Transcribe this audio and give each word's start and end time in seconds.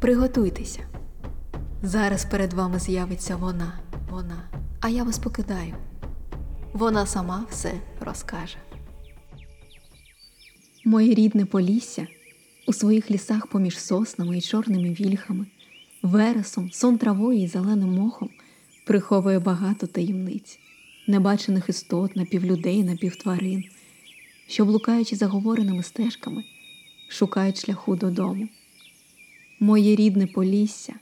Приготуйтеся. 0.00 0.80
Зараз 1.82 2.24
перед 2.24 2.52
вами 2.52 2.78
з'явиться 2.78 3.36
вона, 3.36 3.80
вона, 4.10 4.50
а 4.80 4.88
я 4.88 5.04
вас 5.04 5.18
покидаю. 5.18 5.74
Вона 6.72 7.06
сама 7.06 7.46
все 7.50 7.72
розкаже. 8.00 8.56
Моє 10.84 11.14
рідне 11.14 11.44
Полісся 11.44 12.06
у 12.66 12.72
своїх 12.72 13.10
лісах 13.10 13.46
поміж 13.46 13.78
соснами 13.78 14.38
і 14.38 14.40
чорними 14.40 14.88
вільхами, 14.88 15.46
вересом, 16.02 16.72
сон 16.72 16.98
травою 16.98 17.42
і 17.42 17.46
зеленим 17.46 17.92
мохом 17.92 18.30
приховує 18.86 19.38
багато 19.38 19.86
таємниць, 19.86 20.58
небачених 21.06 21.68
істот, 21.68 22.16
напівлюдей, 22.16 22.84
напівтварин, 22.84 23.64
що, 24.48 24.64
блукаючи 24.64 25.16
заговореними 25.16 25.82
стежками, 25.82 26.44
шукають 27.08 27.64
шляху 27.64 27.96
додому. 27.96 28.48
Моє 29.60 29.96
рідне 29.96 30.26
Полісся 30.26 30.94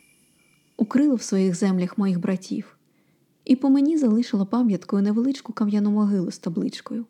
укрило 0.76 1.14
в 1.14 1.22
своїх 1.22 1.54
землях 1.54 1.98
моїх 1.98 2.20
братів, 2.20 2.76
і 3.44 3.56
по 3.56 3.70
мені 3.70 3.98
залишило 3.98 4.46
пам'яткою 4.46 5.02
невеличку 5.02 5.52
кам'яну 5.52 5.90
могилу 5.90 6.30
з 6.30 6.38
табличкою. 6.38 7.04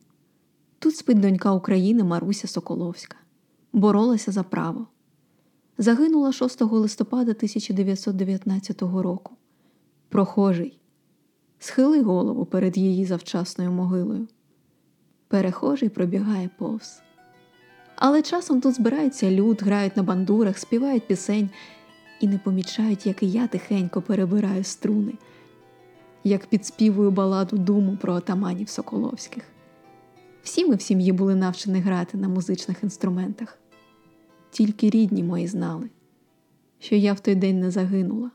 Тут 0.79 0.97
спить 0.97 1.21
донька 1.21 1.53
України 1.53 2.05
Маруся 2.05 2.49
Соколовська, 2.49 3.17
боролася 3.73 4.33
за 4.33 4.43
право. 4.43 4.87
Загинула 5.79 6.33
6 6.33 6.61
листопада 6.63 7.31
1919 7.31 8.83
року. 8.83 9.37
Прохожий, 10.09 10.79
схили 11.59 12.03
голову 12.03 12.47
перед 12.47 12.77
її 12.77 13.05
завчасною 13.05 13.73
могилою. 13.73 14.29
Перехожий 15.29 15.89
пробігає 15.89 16.51
повз. 16.59 17.03
Але 17.97 18.23
часом 18.23 18.61
тут 18.61 18.75
збирається 18.75 19.31
люд, 19.31 19.63
грають 19.63 19.97
на 19.97 20.03
бандурах, 20.03 20.59
співають 20.59 21.07
пісень 21.07 21.51
і 22.21 22.29
не 22.29 22.39
помічають, 22.39 23.07
як 23.07 23.23
і 23.23 23.31
я 23.31 23.47
тихенько 23.47 24.03
перебираю 24.03 24.65
струни, 24.65 25.13
як 26.25 26.47
підспівую 26.47 27.11
баладу 27.11 27.57
думу 27.59 27.97
про 27.97 28.15
отаманів 28.15 28.69
Соколовських. 28.69 29.45
Всі 30.43 30.65
ми 30.65 30.75
в 30.75 30.83
сім'ї 30.83 31.13
були 31.13 31.35
навчені 31.35 31.81
грати 31.81 32.19
на 32.19 32.29
музичних 32.29 32.83
інструментах. 32.83 33.59
Tільки 34.51 34.91
рідні 34.91 35.23
мої 35.23 35.47
знали, 35.47 35.91
що 36.79 36.95
я 36.95 37.13
в 37.13 37.21
той 37.21 37.35
день 37.35 37.61
не 37.61 37.71
загинула. 37.71 38.31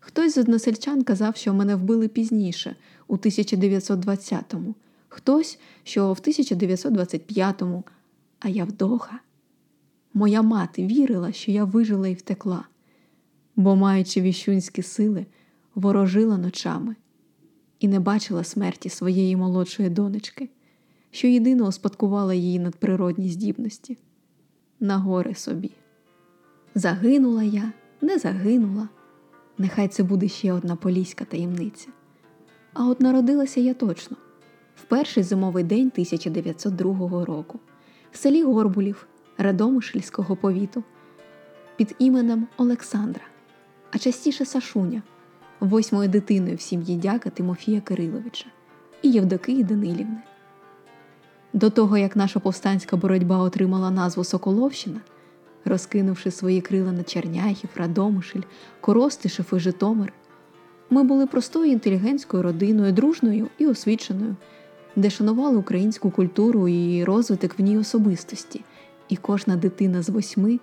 Хтось 0.00 0.34
з 0.34 0.38
односельчан 0.38 1.02
казав, 1.02 1.36
що 1.36 1.54
мене 1.54 1.76
вбили 1.76 2.08
пізніше, 2.08 2.76
у 3.06 3.16
1920-му, 3.16 4.74
хтось, 5.08 5.58
що 5.84 6.12
в 6.12 6.16
1925-му, 6.16 7.84
а 8.44 8.48
я 8.48 8.64
вдоха. 8.64 9.20
Моя 10.14 10.42
мати 10.42 10.86
вірила, 10.86 11.32
що 11.32 11.50
я 11.50 11.64
вижила 11.64 12.08
і 12.08 12.14
втекла, 12.14 12.64
бо, 13.56 13.76
маючи 13.76 14.20
віщунські 14.20 14.82
сили, 14.82 15.26
ворожила 15.74 16.38
ночами 16.38 16.96
і 17.80 17.88
не 17.88 18.00
бачила 18.00 18.44
смерті 18.44 18.88
своєї 18.88 19.36
молодшої 19.36 19.90
донечки, 19.90 20.50
що 21.10 21.28
єдино 21.28 21.66
успадкувала 21.66 22.34
її 22.34 22.58
надприродні 22.58 23.28
здібності. 23.28 23.98
На 24.80 24.98
горе 24.98 25.34
собі. 25.34 25.70
Загинула 26.74 27.42
я, 27.42 27.72
не 28.00 28.18
загинула. 28.18 28.88
Нехай 29.58 29.88
це 29.88 30.02
буде 30.02 30.28
ще 30.28 30.52
одна 30.52 30.76
поліська 30.76 31.24
таємниця. 31.24 31.88
А 32.72 32.86
от 32.86 33.00
народилася 33.00 33.60
я 33.60 33.74
точно 33.74 34.16
в 34.76 34.82
перший 34.82 35.22
зимовий 35.22 35.64
день 35.64 35.86
1902 35.94 37.24
року 37.24 37.60
в 38.14 38.16
селі 38.16 38.42
Горбулів 38.42 39.06
Радомишльського 39.38 40.36
повіту 40.36 40.82
під 41.76 41.94
іменем 41.98 42.46
Олександра, 42.56 43.22
а 43.90 43.98
частіше 43.98 44.44
Сашуня, 44.44 45.02
восьмою 45.60 46.08
дитиною 46.08 46.56
в 46.56 46.60
сім'ї 46.60 46.96
дяка 46.96 47.30
Тимофія 47.30 47.80
Кириловича 47.80 48.46
і 49.02 49.10
Євдокії 49.10 49.64
Данилівни. 49.64 50.18
До 51.52 51.70
того, 51.70 51.98
як 51.98 52.16
наша 52.16 52.40
повстанська 52.40 52.96
боротьба 52.96 53.38
отримала 53.38 53.90
назву 53.90 54.24
Соколовщина, 54.24 55.00
розкинувши 55.64 56.30
свої 56.30 56.60
крила 56.60 56.92
на 56.92 57.02
Черняхів, 57.02 57.70
Радомишль, 57.76 58.40
Коростишев 58.80 59.46
і 59.52 59.58
Житомир, 59.58 60.12
ми 60.90 61.02
були 61.02 61.26
простою 61.26 61.72
інтелігентською 61.72 62.42
родиною, 62.42 62.92
дружною 62.92 63.48
і 63.58 63.66
освіченою, 63.66 64.36
де 64.96 65.10
шанували 65.10 65.56
українську 65.56 66.10
культуру 66.10 66.68
і 66.68 67.04
розвиток 67.04 67.58
в 67.58 67.62
ній 67.62 67.78
особистості, 67.78 68.60
і 69.08 69.16
кожна 69.16 69.56
дитина 69.56 70.02
з 70.02 70.08
восьми 70.08 70.60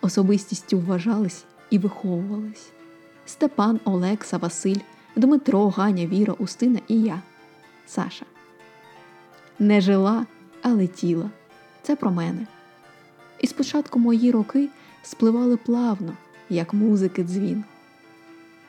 особистістю 0.00 0.78
вважалась 0.78 1.44
і 1.70 1.78
виховувалась. 1.78 2.72
Степан, 3.26 3.80
Олекса, 3.84 4.36
Василь, 4.36 4.80
Дмитро, 5.16 5.68
Ганя, 5.68 6.06
Віра, 6.06 6.34
Устина 6.38 6.80
і 6.88 7.02
я, 7.02 7.22
Саша. 7.86 8.26
Не 9.58 9.80
жила, 9.80 10.26
а 10.62 10.68
летіла. 10.68 11.30
Це 11.82 11.96
про 11.96 12.10
мене. 12.10 12.46
І 13.40 13.46
спочатку 13.46 13.98
мої 13.98 14.30
роки 14.30 14.68
спливали 15.02 15.56
плавно, 15.56 16.12
як 16.50 16.74
музики 16.74 17.24
дзвін. 17.24 17.64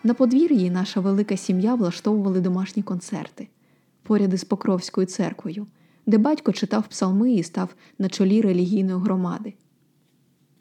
На 0.03 0.13
подвір'ї 0.13 0.69
наша 0.69 0.99
велика 0.99 1.37
сім'я 1.37 1.75
влаштовували 1.75 2.41
домашні 2.41 2.83
концерти 2.83 3.47
поряд 4.05 4.33
із 4.33 4.43
Покровською 4.43 5.07
церквою, 5.07 5.67
де 6.05 6.17
батько 6.17 6.51
читав 6.51 6.87
псалми 6.87 7.33
і 7.33 7.43
став 7.43 7.75
на 7.99 8.09
чолі 8.09 8.41
релігійної 8.41 8.99
громади. 8.99 9.53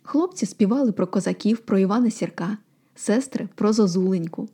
Хлопці 0.03 0.47
співали 0.47 0.93
про 0.93 1.07
козаків, 1.07 1.59
про 1.59 1.79
Івана 1.79 2.11
Сірка, 2.11 2.59
сестри 2.95 3.49
про 3.55 3.73
Зозуленьку, 3.73 4.49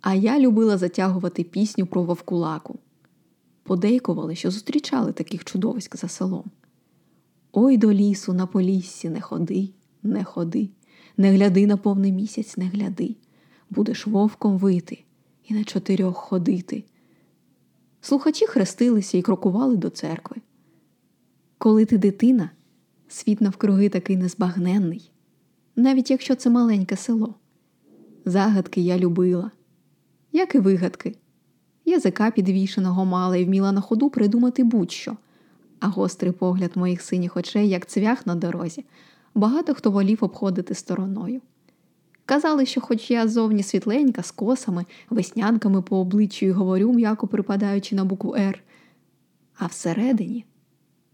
а 0.00 0.14
я 0.14 0.40
любила 0.40 0.78
затягувати 0.78 1.44
пісню 1.44 1.86
про 1.86 2.02
Вовкулаку. 2.02 2.78
Подейкували, 3.62 4.34
що 4.34 4.50
зустрічали 4.50 5.12
таких 5.12 5.44
чудовиськ 5.44 5.96
за 5.96 6.08
селом. 6.08 6.44
Ой 7.52 7.76
до 7.76 7.92
лісу 7.92 8.32
на 8.32 8.46
поліссі 8.46 9.08
не 9.08 9.20
ходи, 9.20 9.68
не 10.02 10.24
ходи, 10.24 10.68
не 11.16 11.30
гляди 11.30 11.66
на 11.66 11.76
повний 11.76 12.12
місяць, 12.12 12.56
не 12.56 12.64
гляди, 12.64 13.16
будеш 13.70 14.06
вовком 14.06 14.58
вити 14.58 15.04
і 15.48 15.54
на 15.54 15.64
чотирьох 15.64 16.16
ходити. 16.16 16.84
Слухачі 18.06 18.46
хрестилися 18.46 19.18
і 19.18 19.22
крокували 19.22 19.76
до 19.76 19.90
церкви. 19.90 20.36
Коли 21.58 21.84
ти 21.84 21.98
дитина, 21.98 22.50
світ 23.08 23.40
навкруги 23.40 23.88
такий 23.88 24.16
незбагненний, 24.16 25.10
навіть 25.76 26.10
якщо 26.10 26.34
це 26.34 26.50
маленьке 26.50 26.96
село. 26.96 27.34
Загадки 28.24 28.80
я 28.80 28.98
любила, 28.98 29.50
як 30.32 30.54
і 30.54 30.58
вигадки. 30.58 31.16
Язика 31.84 32.30
підвішеного 32.30 33.04
мала 33.04 33.36
і 33.36 33.44
вміла 33.44 33.72
на 33.72 33.80
ходу 33.80 34.10
придумати 34.10 34.64
будь-що, 34.64 35.16
а 35.80 35.88
гострий 35.88 36.32
погляд 36.32 36.70
моїх 36.74 37.02
синіх 37.02 37.36
очей, 37.36 37.68
як 37.68 37.86
цвях 37.86 38.26
на 38.26 38.34
дорозі, 38.34 38.84
багато 39.34 39.74
хто 39.74 39.90
волів 39.90 40.18
обходити 40.20 40.74
стороною. 40.74 41.40
Казали, 42.26 42.66
що, 42.66 42.80
хоч 42.80 43.10
я 43.10 43.28
зовні 43.28 43.62
світленька, 43.62 44.22
з 44.22 44.30
косами, 44.30 44.84
веснянками 45.10 45.82
по 45.82 45.96
обличчю 45.96 46.46
і 46.46 46.50
говорю, 46.50 46.92
м'яко 46.92 47.26
припадаючи 47.26 47.94
на 47.94 48.04
букву 48.04 48.34
Р, 48.34 48.62
а 49.58 49.66
всередині, 49.66 50.44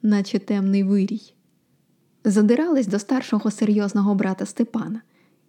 наче 0.03 0.39
темний 0.39 0.83
вирій, 0.83 1.34
задирались 2.25 2.87
до 2.87 2.99
старшого 2.99 3.50
серйозного 3.50 4.15
брата 4.15 4.47
Степана, 4.47 5.03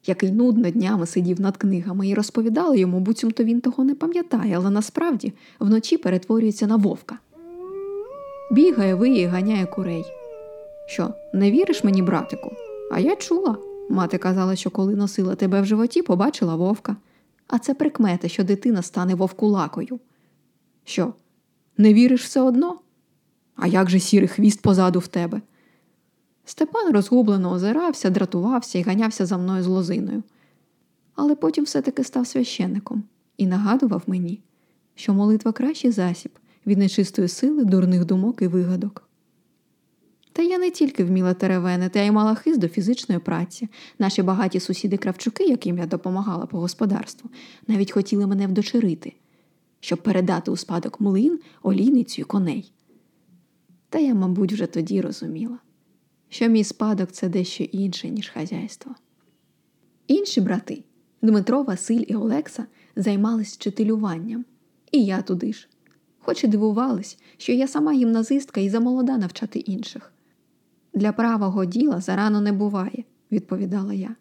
який 0.05 0.31
нудно 0.31 0.69
днями 0.69 1.05
сидів 1.05 1.41
над 1.41 1.57
книгами 1.57 2.07
і 2.07 2.13
розповідали 2.13 2.79
йому, 2.79 2.99
буцімто 2.99 3.43
він 3.43 3.61
того 3.61 3.83
не 3.83 3.95
пам'ятає, 3.95 4.57
але 4.57 4.69
насправді 4.69 5.33
вночі 5.59 5.97
перетворюється 5.97 6.67
на 6.67 6.75
вовка. 6.75 7.17
Бігає, 8.51 8.95
виє 8.95 9.27
ганяє 9.27 9.65
курей. 9.65 10.05
Що, 10.87 11.13
не 11.33 11.51
віриш 11.51 11.83
мені, 11.83 12.01
братику? 12.01 12.51
А 12.91 12.99
я 12.99 13.15
чула. 13.15 13.72
Мати 13.89 14.17
казала, 14.17 14.55
що 14.55 14.69
коли 14.69 14.95
носила 14.95 15.35
тебе 15.35 15.61
в 15.61 15.65
животі, 15.65 16.01
побачила 16.01 16.55
вовка. 16.55 16.95
А 17.47 17.59
це 17.59 17.73
прикмети, 17.73 18.29
що 18.29 18.43
дитина 18.43 18.81
стане 18.81 19.15
вовкулакою. 19.15 19.99
Що, 20.83 21.13
не 21.77 21.93
віриш 21.93 22.23
все 22.23 22.41
одно? 22.41 22.79
А 23.55 23.67
як 23.67 23.89
же 23.89 23.99
сірий 23.99 24.27
хвіст 24.27 24.61
позаду 24.61 24.99
в 24.99 25.07
тебе? 25.07 25.41
Степан 26.45 26.93
розгублено 26.93 27.51
озирався, 27.51 28.09
дратувався 28.09 28.79
і 28.79 28.81
ганявся 28.81 29.25
за 29.25 29.37
мною 29.37 29.63
з 29.63 29.67
лозиною. 29.67 30.23
Але 31.15 31.35
потім 31.35 31.63
все-таки 31.63 32.03
став 32.03 32.27
священником 32.27 33.03
і 33.37 33.47
нагадував 33.47 34.03
мені, 34.07 34.41
що 34.95 35.13
молитва 35.13 35.51
кращий 35.51 35.91
засіб 35.91 36.31
від 36.65 36.77
нечистої 36.77 37.27
сили, 37.27 37.65
дурних 37.65 38.05
думок 38.05 38.41
і 38.41 38.47
вигадок. 38.47 39.03
Та 40.33 40.41
я 40.41 40.57
не 40.57 40.69
тільки 40.69 41.03
вміла 41.03 41.33
теревенити, 41.33 41.99
а 41.99 42.03
й 42.03 42.11
мала 42.11 42.35
хист 42.35 42.59
до 42.59 42.67
фізичної 42.67 43.19
праці. 43.19 43.69
Наші 43.99 44.21
багаті 44.21 44.59
сусіди 44.59 44.97
кравчуки, 44.97 45.43
яким 45.43 45.77
я 45.77 45.85
допомагала 45.85 46.45
по 46.45 46.59
господарству, 46.59 47.29
навіть 47.67 47.91
хотіли 47.91 48.27
мене 48.27 48.47
вдочерити, 48.47 49.13
щоб 49.79 50.03
передати 50.03 50.51
у 50.51 50.57
спадок 50.57 51.01
млин, 51.01 51.39
олійницю 51.63 52.21
і 52.21 52.25
коней. 52.25 52.73
Та 53.89 53.99
я, 53.99 54.13
мабуть, 54.13 54.53
вже 54.53 54.65
тоді 54.65 55.01
розуміла, 55.01 55.57
що 56.29 56.47
мій 56.47 56.63
спадок 56.63 57.11
це 57.11 57.29
дещо 57.29 57.63
інше, 57.63 58.09
ніж 58.09 58.29
хазяйство. 58.29 58.95
Інші 60.07 60.41
брати 60.41 60.83
Дмитро, 61.21 61.63
Василь 61.63 62.03
і 62.07 62.15
Олекса 62.15 62.65
займались 62.95 63.53
вчителюванням. 63.53 64.45
І 64.91 65.05
я 65.05 65.21
туди 65.21 65.53
ж. 65.53 65.67
Хоч 66.19 66.43
і 66.43 66.47
дивувались, 66.47 67.17
що 67.37 67.51
я 67.51 67.67
сама 67.67 67.93
гімназистка 67.93 68.61
і 68.61 68.69
замолода 68.69 69.17
навчати 69.17 69.59
інших. 69.59 70.12
Для 70.93 71.13
правого 71.13 71.65
діла 71.65 72.01
зарано 72.01 72.41
не 72.41 72.51
буває, 72.51 73.03
відповідала 73.31 73.93
я. 73.93 74.15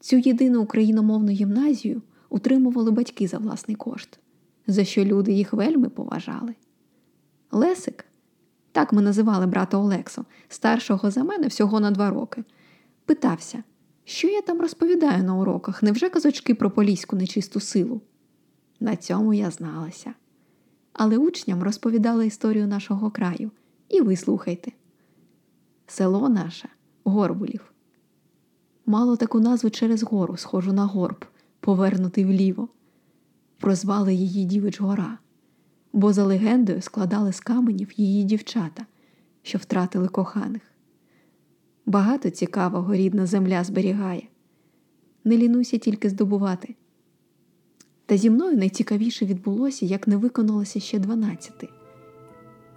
Цю 0.00 0.16
єдину 0.16 0.62
україномовну 0.62 1.32
гімназію 1.32 2.02
утримували 2.28 2.90
батьки 2.90 3.28
за 3.28 3.38
власний 3.38 3.76
кошт, 3.76 4.18
за 4.66 4.84
що 4.84 5.04
люди 5.04 5.32
їх 5.32 5.52
вельми 5.52 5.88
поважали. 5.88 6.54
Лесик, 7.50 8.04
так 8.72 8.92
ми 8.92 9.02
називали 9.02 9.46
брата 9.46 9.76
Олексу, 9.76 10.24
старшого 10.48 11.10
за 11.10 11.24
мене 11.24 11.46
всього 11.46 11.80
на 11.80 11.90
два 11.90 12.10
роки, 12.10 12.44
питався, 13.04 13.62
що 14.04 14.28
я 14.28 14.42
там 14.42 14.60
розповідаю 14.60 15.24
на 15.24 15.34
уроках, 15.34 15.82
невже 15.82 16.08
казочки 16.08 16.54
про 16.54 16.70
поліську 16.70 17.16
нечисту 17.16 17.60
силу? 17.60 18.00
На 18.80 18.96
цьому 18.96 19.34
я 19.34 19.50
зналася. 19.50 20.14
Але 20.92 21.18
учням 21.18 21.62
розповідала 21.62 22.24
історію 22.24 22.66
нашого 22.66 23.10
краю, 23.10 23.50
і 23.88 24.00
ви 24.00 24.16
слухайте. 24.16 24.72
Село 25.86 26.28
наше 26.28 26.68
Горбулів. 27.04 27.72
Мало 28.86 29.16
таку 29.16 29.40
назву 29.40 29.70
через 29.70 30.02
гору, 30.02 30.36
схожу 30.36 30.72
на 30.72 30.84
горб, 30.84 31.24
повернутий 31.60 32.24
вліво. 32.24 32.68
Прозвали 33.58 34.14
її 34.14 34.44
Дівич 34.44 34.80
Гора, 34.80 35.18
бо 35.92 36.12
за 36.12 36.24
легендою 36.24 36.82
складали 36.82 37.32
з 37.32 37.40
каменів 37.40 37.92
її 37.96 38.24
дівчата, 38.24 38.86
що 39.42 39.58
втратили 39.58 40.08
коханих. 40.08 40.62
Багато 41.86 42.30
цікавого 42.30 42.94
рідна 42.94 43.26
земля 43.26 43.64
зберігає. 43.64 44.28
Не 45.24 45.36
лінуйся 45.36 45.78
тільки 45.78 46.10
здобувати. 46.10 46.74
Та 48.06 48.16
зі 48.16 48.30
мною 48.30 48.56
найцікавіше 48.56 49.26
відбулося, 49.26 49.86
як 49.86 50.08
не 50.08 50.16
виконалося 50.16 50.80
ще 50.80 50.98
дванадцяти. 50.98 51.68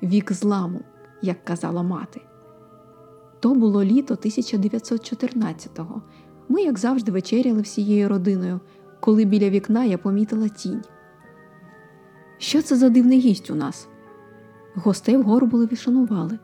Вік 0.03 0.31
зламу, 0.31 0.81
як 1.21 1.45
казала 1.45 1.83
мати. 1.83 2.21
То 3.39 3.53
було 3.53 3.83
літо 3.83 4.13
1914-го. 4.13 6.01
Ми, 6.49 6.61
як 6.61 6.79
завжди, 6.79 7.11
вечеряли 7.11 7.61
всією 7.61 8.09
родиною, 8.09 8.59
коли 8.99 9.25
біля 9.25 9.49
вікна 9.49 9.83
я 9.83 9.97
помітила 9.97 10.47
тінь. 10.47 10.81
Що 12.37 12.61
це 12.61 12.75
за 12.75 12.89
дивний 12.89 13.19
гість 13.19 13.49
у 13.49 13.55
нас? 13.55 13.87
Гостей 14.75 15.17
в 15.17 15.23
Горбулеві 15.23 15.75
шанували. 15.75 16.39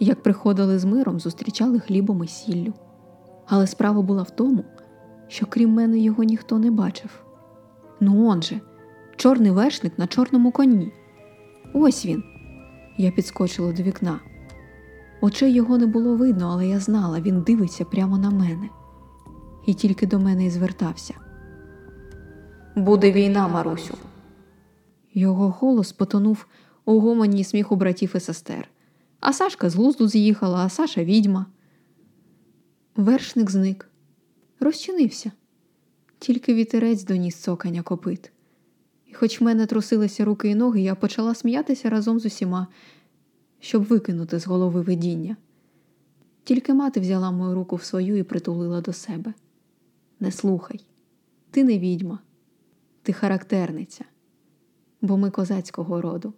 Як 0.00 0.22
приходили 0.22 0.78
з 0.78 0.84
миром, 0.84 1.20
зустрічали 1.20 1.80
хлібом 1.80 2.24
і 2.24 2.28
сіллю. 2.28 2.72
Але 3.46 3.66
справа 3.66 4.02
була 4.02 4.22
в 4.22 4.30
тому, 4.30 4.64
що 5.28 5.46
крім 5.46 5.70
мене 5.70 5.98
його 5.98 6.22
ніхто 6.22 6.58
не 6.58 6.70
бачив. 6.70 7.10
Ну 8.00 8.26
он 8.26 8.42
же, 8.42 8.60
чорний 9.16 9.50
вершник 9.50 9.98
на 9.98 10.06
чорному 10.06 10.50
коні. 10.50 10.92
Ось 11.74 12.06
він. 12.06 12.22
Я 12.98 13.10
підскочила 13.10 13.72
до 13.72 13.82
вікна. 13.82 14.20
Очей 15.24 15.52
його 15.52 15.78
не 15.78 15.86
було 15.86 16.16
видно, 16.16 16.50
але 16.52 16.68
я 16.68 16.80
знала, 16.80 17.20
він 17.20 17.42
дивиться 17.42 17.84
прямо 17.84 18.18
на 18.18 18.30
мене. 18.30 18.68
І 19.66 19.74
тільки 19.74 20.06
до 20.06 20.18
мене 20.18 20.46
і 20.46 20.50
звертався. 20.50 21.14
Буде 22.76 23.12
війна, 23.12 23.48
Марусю. 23.48 23.94
Його 25.14 25.50
голос 25.50 25.92
потонув 25.92 26.46
у 26.84 27.00
гомоні 27.00 27.44
сміху 27.44 27.76
братів 27.76 28.12
і 28.16 28.20
сестер. 28.20 28.68
А 29.20 29.32
Сашка 29.32 29.70
з 29.70 29.74
глузду 29.74 30.08
з'їхала, 30.08 30.58
а 30.58 30.68
Саша 30.68 31.04
відьма. 31.04 31.46
Вершник 32.96 33.50
зник, 33.50 33.88
розчинився. 34.60 35.32
Тільки 36.18 36.54
вітерець 36.54 37.04
доніс 37.04 37.36
цокання 37.36 37.82
копит. 37.82 38.32
І 39.06 39.14
хоч 39.14 39.40
в 39.40 39.44
мене 39.44 39.66
трусилися 39.66 40.24
руки 40.24 40.48
і 40.48 40.54
ноги, 40.54 40.80
я 40.80 40.94
почала 40.94 41.34
сміятися 41.34 41.90
разом 41.90 42.20
з 42.20 42.26
усіма, 42.26 42.66
щоб 43.64 43.84
викинути 43.84 44.38
з 44.38 44.46
голови 44.46 44.80
видіння. 44.80 45.36
Тільки 46.44 46.74
мати 46.74 47.00
взяла 47.00 47.30
мою 47.30 47.54
руку 47.54 47.76
в 47.76 47.82
свою 47.82 48.16
і 48.16 48.22
притулила 48.22 48.80
до 48.80 48.92
себе. 48.92 49.34
Не 50.20 50.30
слухай, 50.30 50.80
ти 51.50 51.64
не 51.64 51.78
відьма, 51.78 52.18
ти 53.02 53.12
характерниця, 53.12 54.04
бо 55.00 55.16
ми 55.16 55.30
козацького 55.30 56.00
роду. 56.00 56.32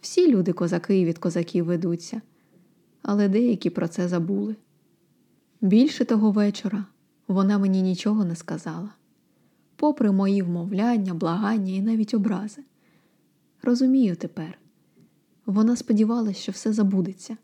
Всі 0.00 0.32
люди 0.32 0.52
козаки 0.52 1.04
від 1.04 1.18
козаків 1.18 1.64
ведуться, 1.64 2.22
але 3.02 3.28
деякі 3.28 3.70
про 3.70 3.88
це 3.88 4.08
забули. 4.08 4.56
Більше 5.60 6.04
того 6.04 6.30
вечора 6.30 6.84
вона 7.28 7.58
мені 7.58 7.82
нічого 7.82 8.24
не 8.24 8.36
сказала, 8.36 8.90
попри 9.76 10.12
мої 10.12 10.42
вмовляння, 10.42 11.14
благання 11.14 11.72
і 11.72 11.82
навіть 11.82 12.14
образи. 12.14 12.62
Розумію 13.62 14.16
тепер, 14.16 14.58
вона 15.46 15.76
сподівалася, 15.76 16.40
що 16.40 16.52
все 16.52 16.72
забудеться. 16.72 17.36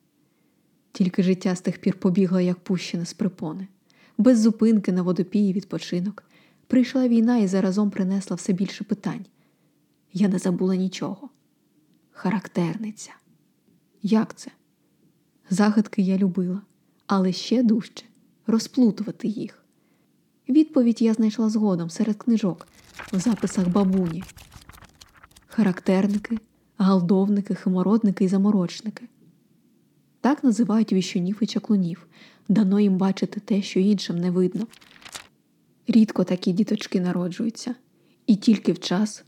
Тільки 0.92 1.22
життя 1.22 1.56
з 1.56 1.60
тих 1.60 1.78
пір 1.78 1.94
побігло, 2.00 2.40
як 2.40 2.58
пущене 2.58 3.06
з 3.06 3.12
припони, 3.12 3.68
без 4.18 4.40
зупинки 4.40 4.92
на 4.92 5.02
водопії 5.02 5.52
відпочинок. 5.52 6.24
Прийшла 6.66 7.08
війна 7.08 7.38
і 7.38 7.46
заразом 7.46 7.90
принесла 7.90 8.36
все 8.36 8.52
більше 8.52 8.84
питань. 8.84 9.26
Я 10.12 10.28
не 10.28 10.38
забула 10.38 10.76
нічого. 10.76 11.30
Характерниця. 12.10 13.10
Як 14.02 14.34
це? 14.34 14.50
Загадки 15.50 16.02
я 16.02 16.18
любила, 16.18 16.62
але 17.06 17.32
ще 17.32 17.62
дужче 17.62 18.04
розплутувати 18.46 19.28
їх. 19.28 19.64
Відповідь 20.48 21.02
я 21.02 21.14
знайшла 21.14 21.50
згодом 21.50 21.90
серед 21.90 22.16
книжок 22.16 22.68
в 23.12 23.18
записах 23.18 23.68
бабуні. 23.68 24.24
Характерники, 25.46 26.38
галдовники, 26.84 27.54
химородники 27.54 28.24
і 28.24 28.28
заморочники. 28.28 29.04
Так 30.20 30.44
називають 30.44 30.92
віщунів 30.92 31.38
і 31.40 31.46
чаклунів, 31.46 32.06
дано 32.48 32.80
їм 32.80 32.96
бачити 32.96 33.40
те, 33.40 33.62
що 33.62 33.80
іншим 33.80 34.18
не 34.18 34.30
видно. 34.30 34.66
Рідко 35.88 36.24
такі 36.24 36.52
діточки 36.52 37.00
народжуються, 37.00 37.74
і 38.26 38.36
тільки 38.36 38.72
в 38.72 38.78
час, 38.78 39.24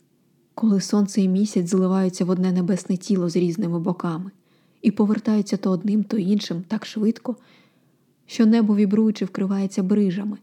коли 0.54 0.80
сонце 0.80 1.22
і 1.22 1.28
місяць 1.28 1.68
зливаються 1.68 2.24
в 2.24 2.30
одне 2.30 2.52
небесне 2.52 2.96
тіло 2.96 3.28
з 3.28 3.36
різними 3.36 3.80
боками, 3.80 4.30
і 4.82 4.90
повертаються 4.90 5.56
то 5.56 5.70
одним, 5.70 6.04
то 6.04 6.16
іншим 6.16 6.64
так 6.68 6.86
швидко, 6.86 7.36
що 8.26 8.46
небо 8.46 8.76
вібруючи 8.76 9.24
вкривається 9.24 9.82
брижами 9.82 10.38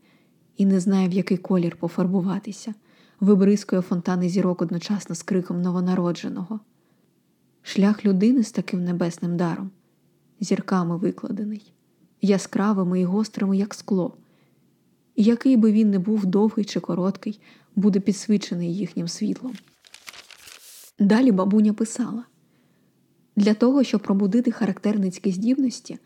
і 0.57 0.65
не 0.65 0.79
знає, 0.79 1.09
в 1.09 1.11
який 1.11 1.37
колір 1.37 1.75
пофарбуватися, 1.75 2.73
вибризкує 3.19 3.81
фонтани 3.81 4.29
зірок 4.29 4.61
одночасно 4.61 5.15
з 5.15 5.23
криком 5.23 5.61
новонародженого. 5.61 6.59
Шлях 7.61 8.05
людини 8.05 8.43
з 8.43 8.51
таким 8.51 8.83
небесним 8.83 9.37
даром, 9.37 9.71
зірками 10.39 10.97
викладений, 10.97 11.73
яскравими 12.21 13.01
і 13.01 13.05
гострими, 13.05 13.57
як 13.57 13.73
скло. 13.73 14.17
І 15.15 15.23
який 15.23 15.57
би 15.57 15.71
він 15.71 15.89
не 15.89 15.99
був 15.99 16.25
довгий 16.25 16.65
чи 16.65 16.79
короткий, 16.79 17.41
буде 17.75 17.99
підсвічений 17.99 18.75
їхнім 18.75 19.07
світлом. 19.07 19.53
Далі 20.99 21.31
бабуня 21.31 21.73
писала 21.73 22.23
для 23.35 23.53
того, 23.53 23.83
щоб 23.83 24.01
пробудити 24.01 24.51
характерницькі 24.51 25.31
здібності, 25.31 25.99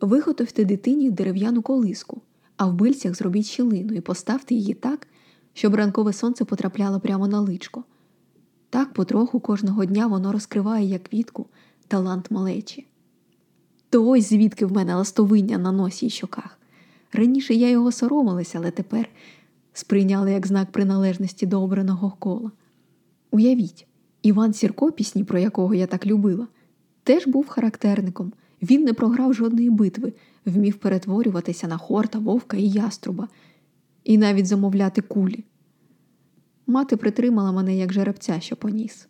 виготовте 0.00 0.64
дитині 0.64 1.10
дерев'яну 1.10 1.62
колиску, 1.62 2.22
а 2.56 2.66
в 2.66 2.74
бильцях 2.74 3.14
зробіть 3.14 3.46
щілину 3.46 3.94
і 3.94 4.00
поставте 4.00 4.54
її 4.54 4.74
так, 4.74 5.06
щоб 5.52 5.74
ранкове 5.74 6.12
сонце 6.12 6.44
потрапляло 6.44 7.00
прямо 7.00 7.28
на 7.28 7.40
личко. 7.40 7.84
Так 8.72 8.92
потроху 8.92 9.40
кожного 9.40 9.84
дня 9.84 10.06
воно 10.06 10.32
розкриває, 10.32 10.86
як 10.86 11.02
квітку, 11.02 11.46
талант 11.88 12.30
малечі. 12.30 12.86
То 13.90 14.08
ось 14.08 14.28
звідки 14.28 14.66
в 14.66 14.72
мене 14.72 14.94
ластовиння 14.94 15.58
на 15.58 15.72
носі 15.72 16.06
й 16.06 16.10
щоках. 16.10 16.58
Раніше 17.12 17.54
я 17.54 17.70
його 17.70 17.92
соромилася, 17.92 18.58
але 18.58 18.70
тепер 18.70 19.08
сприйняла 19.72 20.30
як 20.30 20.46
знак 20.46 20.72
приналежності 20.72 21.46
до 21.46 21.62
обраного 21.62 22.12
кола. 22.18 22.50
Уявіть, 23.30 23.86
Іван 24.22 24.52
Сірко, 24.52 24.92
пісні, 24.92 25.24
про 25.24 25.38
якого 25.38 25.74
я 25.74 25.86
так 25.86 26.06
любила, 26.06 26.46
теж 27.02 27.26
був 27.26 27.48
характерником. 27.48 28.32
Він 28.62 28.84
не 28.84 28.92
програв 28.92 29.34
жодної 29.34 29.70
битви, 29.70 30.12
вмів 30.44 30.74
перетворюватися 30.74 31.66
на 31.66 31.76
хорта, 31.76 32.18
вовка 32.18 32.56
і 32.56 32.68
яструба, 32.68 33.28
і 34.04 34.18
навіть 34.18 34.46
замовляти 34.46 35.00
кулі. 35.00 35.44
Мати 36.66 36.96
притримала 36.96 37.52
мене 37.52 37.76
як 37.76 37.92
жеребця, 37.92 38.40
що 38.40 38.56
поніс. 38.56 39.08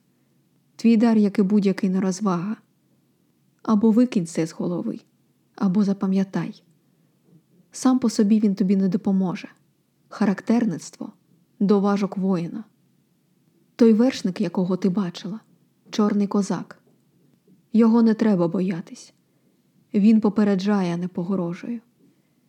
Твій 0.76 0.96
дар, 0.96 1.18
як 1.18 1.38
і 1.38 1.42
будь-який 1.42 1.90
нерозвага. 1.90 2.56
Або 3.62 3.90
викинь 3.90 4.26
це 4.26 4.46
з 4.46 4.52
голови, 4.52 5.00
або 5.54 5.84
запам'ятай. 5.84 6.62
Сам 7.72 7.98
по 7.98 8.10
собі 8.10 8.40
він 8.40 8.54
тобі 8.54 8.76
не 8.76 8.88
допоможе. 8.88 9.48
Характерництво 10.08 11.12
доважок 11.60 12.16
воїна. 12.16 12.64
Той 13.76 13.92
вершник, 13.92 14.40
якого 14.40 14.76
ти 14.76 14.88
бачила, 14.88 15.40
чорний 15.90 16.26
козак. 16.26 16.78
Його 17.72 18.02
не 18.02 18.14
треба 18.14 18.48
боятись. 18.48 19.14
Він 19.94 20.20
попереджає, 20.20 20.94
а 20.94 20.96
не 20.96 21.08
погрожує. 21.08 21.80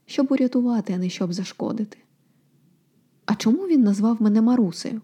щоб 0.05 0.31
урятувати, 0.31 0.93
а 0.93 0.97
не 0.97 1.09
щоб 1.09 1.33
зашкодити. 1.33 1.97
А 3.25 3.35
чому 3.35 3.67
він 3.67 3.83
назвав 3.83 4.21
мене 4.21 4.41
Марусею? 4.41 5.01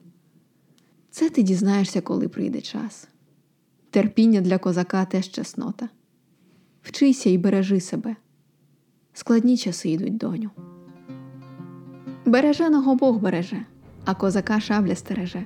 Це 1.12 1.30
ти 1.30 1.44
дізнаєшся, 1.44 2.02
коли 2.02 2.28
прийде 2.28 2.62
час. 2.62 3.08
Терпіння 3.90 4.42
для 4.42 4.58
козака 4.58 5.06
теж 5.06 5.32
чеснота. 5.32 5.90
Вчися 6.84 7.30
і 7.30 7.38
бережи 7.38 7.80
себе. 7.80 8.16
Складні 9.14 9.58
часи 9.58 9.90
йдуть, 9.90 10.18
доню. 10.18 10.50
Береженого 12.26 12.96
Бог 12.96 13.18
береже, 13.18 13.66
а 14.06 14.16
козака 14.16 14.60
шабля 14.60 14.96
стереже. 14.96 15.46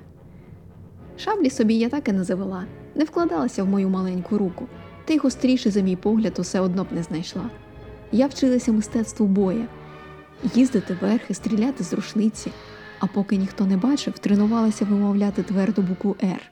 Шаблі 1.17 1.49
собі 1.49 1.75
я 1.75 1.89
так 1.89 2.07
і 2.09 2.11
не 2.11 2.23
завела, 2.23 2.65
не 2.95 3.03
вкладалася 3.03 3.63
в 3.63 3.67
мою 3.67 3.89
маленьку 3.89 4.37
руку, 4.37 4.67
та 5.05 5.13
й 5.13 5.17
гостріше, 5.17 5.71
за 5.71 5.81
мій 5.81 5.95
погляд, 5.95 6.39
усе 6.39 6.59
одно 6.59 6.83
б 6.83 6.87
не 6.91 7.03
знайшла. 7.03 7.49
Я 8.11 8.27
вчилася 8.27 8.71
мистецтву 8.71 9.27
боя, 9.27 9.67
їздити 10.55 10.97
верхи, 11.01 11.33
стріляти 11.33 11.83
з 11.83 11.93
рушниці, 11.93 12.51
а 12.99 13.07
поки 13.07 13.37
ніхто 13.37 13.65
не 13.65 13.77
бачив, 13.77 14.19
тренувалася 14.19 14.85
вимовляти 14.85 15.43
тверду 15.43 15.81
букву 15.81 16.15
Р. 16.23 16.51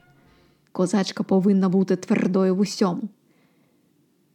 Козачка 0.72 1.22
повинна 1.22 1.68
бути 1.68 1.96
твердою 1.96 2.56
в 2.56 2.60
усьому. 2.60 3.02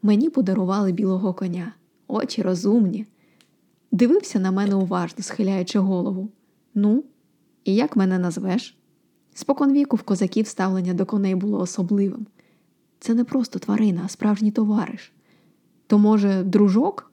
Мені 0.01 0.29
подарували 0.29 0.91
білого 0.91 1.33
коня, 1.33 1.73
очі 2.07 2.41
розумні. 2.41 3.05
Дивився 3.91 4.39
на 4.39 4.51
мене 4.51 4.75
уважно, 4.75 5.23
схиляючи 5.23 5.79
голову. 5.79 6.29
Ну, 6.75 7.03
і 7.65 7.75
як 7.75 7.95
мене 7.95 8.19
назвеш? 8.19 8.77
Споконвіку 9.33 9.95
в 9.95 10.01
козаків 10.01 10.47
ставлення 10.47 10.93
до 10.93 11.05
коней 11.05 11.35
було 11.35 11.59
особливим. 11.59 12.27
Це 12.99 13.13
не 13.13 13.23
просто 13.23 13.59
тварина, 13.59 14.01
а 14.05 14.09
справжній 14.09 14.51
товариш. 14.51 15.11
То, 15.87 15.97
може, 15.97 16.43
дружок? 16.43 17.11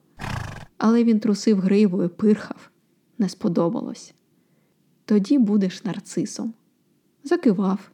Але 0.87 1.05
він 1.05 1.21
трусив 1.21 1.61
гривою, 1.61 2.09
пирхав, 2.09 2.71
не 3.19 3.29
сподобалось. 3.29 4.15
Тоді 5.05 5.39
будеш 5.39 5.85
нарцисом. 5.85 6.55
Закивав, 7.23 7.91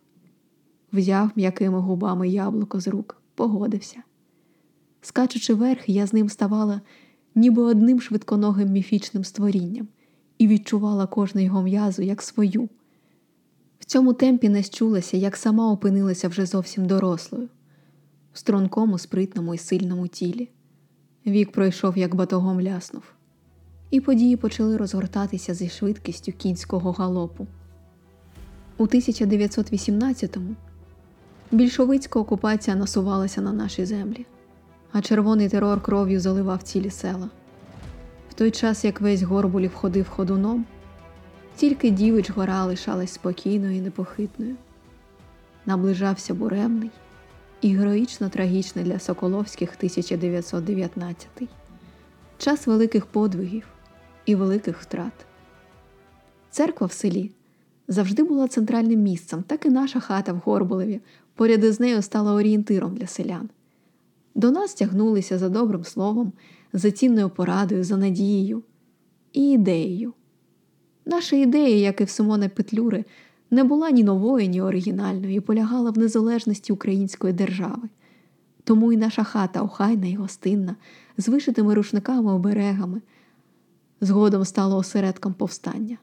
взяв 0.92 1.30
м'якими 1.36 1.78
губами 1.78 2.28
яблуко 2.28 2.80
з 2.80 2.88
рук, 2.88 3.22
погодився. 3.34 4.02
Скачучи 5.00 5.54
верх, 5.54 5.88
я 5.88 6.06
з 6.06 6.12
ним 6.12 6.28
ставала 6.28 6.80
ніби 7.34 7.62
одним 7.62 8.00
швидконогим 8.00 8.68
міфічним 8.68 9.24
створінням 9.24 9.88
і 10.38 10.48
відчувала 10.48 11.06
кожну 11.06 11.40
його 11.40 11.62
м'язу 11.62 12.02
як 12.02 12.22
свою. 12.22 12.68
В 13.78 13.84
цьому 13.84 14.12
темпі 14.12 14.48
не 14.48 14.62
счулася, 14.62 15.16
як 15.16 15.36
сама 15.36 15.72
опинилася 15.72 16.28
вже 16.28 16.46
зовсім 16.46 16.86
дорослою, 16.86 17.48
в 18.32 18.38
стрункому, 18.38 18.98
спритному 18.98 19.54
і 19.54 19.58
сильному 19.58 20.08
тілі. 20.08 20.48
Вік 21.26 21.52
пройшов, 21.52 21.98
як 21.98 22.14
батогом 22.14 22.60
ляснув, 22.60 23.02
і 23.90 24.00
події 24.00 24.36
почали 24.36 24.76
розгортатися 24.76 25.54
зі 25.54 25.68
швидкістю 25.68 26.32
кінського 26.32 26.92
галопу. 26.92 27.46
У 28.76 28.86
1918-му 28.86 30.56
більшовицька 31.50 32.20
окупація 32.20 32.76
насувалася 32.76 33.40
на 33.40 33.52
наші 33.52 33.84
землі, 33.84 34.26
а 34.92 35.00
червоний 35.00 35.48
терор 35.48 35.82
кров'ю 35.82 36.20
заливав 36.20 36.62
цілі 36.62 36.90
села. 36.90 37.30
В 38.30 38.34
той 38.34 38.50
час, 38.50 38.84
як 38.84 39.00
весь 39.00 39.22
Горбулів 39.22 39.74
ходив 39.74 40.08
ходуном, 40.08 40.64
тільки 41.56 41.90
дівич 41.90 42.30
гора 42.30 42.64
лишалась 42.64 43.12
спокійною 43.12 43.76
і 43.76 43.80
непохитною. 43.80 44.56
Наближався 45.66 46.34
буремний 46.34 46.90
і 47.60 47.76
героїчно 47.76 48.28
трагічний 48.28 48.84
для 48.84 48.98
Соколовських 48.98 49.74
1919 49.76 51.28
час 52.38 52.66
великих 52.66 53.06
подвигів 53.06 53.66
і 54.26 54.34
великих 54.34 54.80
втрат. 54.80 55.12
Церква 56.50 56.86
в 56.86 56.92
селі 56.92 57.30
завжди 57.88 58.22
була 58.22 58.48
центральним 58.48 59.00
місцем, 59.00 59.42
так 59.42 59.66
і 59.66 59.68
наша 59.68 60.00
хата 60.00 60.32
в 60.32 60.36
Горболеві 60.36 61.00
поряд 61.34 61.64
із 61.64 61.80
нею 61.80 62.02
стала 62.02 62.34
орієнтиром 62.34 62.94
для 62.96 63.06
селян. 63.06 63.48
До 64.34 64.50
нас 64.50 64.74
тягнулися 64.74 65.38
за 65.38 65.48
добрим 65.48 65.84
словом, 65.84 66.32
за 66.72 66.90
цінною 66.90 67.30
порадою, 67.30 67.84
за 67.84 67.96
надією 67.96 68.62
і 69.32 69.50
ідеєю. 69.50 70.14
Наша 71.04 71.36
ідея, 71.36 71.76
як 71.76 72.00
і 72.00 72.04
в 72.04 72.10
Симона 72.10 72.48
Петлюри, 72.48 73.04
не 73.50 73.64
була 73.64 73.90
ні 73.90 74.04
новою, 74.04 74.48
ні 74.48 74.62
оригінальною 74.62 75.34
і 75.34 75.40
полягала 75.40 75.90
в 75.90 75.98
незалежності 75.98 76.72
української 76.72 77.32
держави. 77.32 77.88
Тому 78.64 78.92
і 78.92 78.96
наша 78.96 79.24
хата 79.24 79.62
охайна 79.62 80.06
і 80.06 80.14
гостинна, 80.14 80.76
з 81.16 81.28
вишитими 81.28 81.74
рушниками 81.74 82.32
оберегами, 82.32 83.00
згодом 84.00 84.44
стала 84.44 84.76
осередком 84.76 85.34
повстання. 85.34 85.98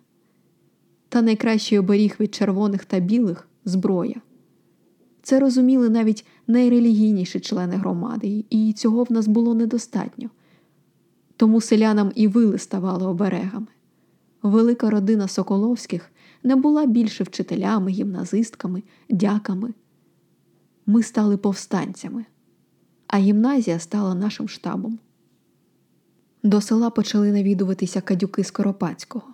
Та 1.10 1.22
найкращий 1.22 1.80
оберіг 1.80 2.16
від 2.20 2.36
червоних 2.36 2.86
та 2.86 3.00
білих 3.00 3.48
зброя. 3.66 4.22
Це 5.22 5.40
розуміли 5.40 5.90
навіть 5.90 6.26
найрелігійніші 6.48 7.40
члени 7.40 7.76
громади, 7.76 8.46
і 8.50 8.74
цього 8.74 9.04
в 9.04 9.12
нас 9.12 9.28
було 9.28 9.56
недостатньо. 9.56 10.30
Тому 11.38 11.62
селянам 11.62 12.12
і 12.16 12.28
вили 12.28 12.58
ставали 12.58 13.08
оберегами. 13.08 13.68
Велика 14.44 14.90
родина 14.90 15.28
Соколовських 15.28 16.12
не 16.48 16.56
була 16.56 16.86
більше 16.86 17.24
вчителями, 17.24 17.92
гімназистками, 17.92 18.84
дяками. 19.10 19.74
Ми 20.86 21.04
стали 21.04 21.38
повстанцями, 21.38 22.26
а 23.08 23.18
гімназія 23.18 23.80
стала 23.80 24.16
нашим 24.16 24.50
штабом. 24.50 25.00
До 26.44 26.62
села 26.62 26.90
почали 26.90 27.32
навідуватися 27.32 28.02
кадюки 28.02 28.44
Скоропадського, 28.44 29.28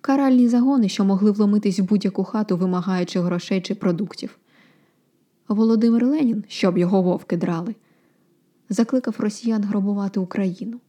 каральні 0.00 0.48
загони, 0.48 0.88
що 0.88 1.04
могли 1.04 1.30
вломитись 1.30 1.78
в 1.78 1.82
будь-яку 1.82 2.24
хату, 2.24 2.56
вимагаючи 2.56 3.20
грошей 3.20 3.60
чи 3.60 3.74
продуктів. 3.74 4.38
Володимир 5.48 6.06
Ленін, 6.06 6.44
щоб 6.48 6.78
його 6.78 7.02
вовки 7.02 7.36
драли, 7.36 7.74
закликав 8.68 9.14
росіян 9.18 9.64
грабувати 9.64 10.20
Україну. 10.20 10.80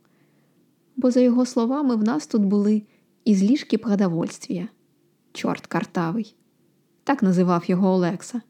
Бо, 0.98 1.12
за 1.12 1.20
його 1.20 1.46
словами, 1.46 1.96
в 1.96 2.04
нас 2.04 2.28
тут 2.28 2.42
були 2.42 2.82
ізлішки 3.26 3.78
продовольствія, 3.78 4.68
чорт 5.40 5.68
картавий, 5.68 6.36
так 7.04 7.24
називав 7.24 7.64
його 7.66 7.90
Олекса. 7.90 8.42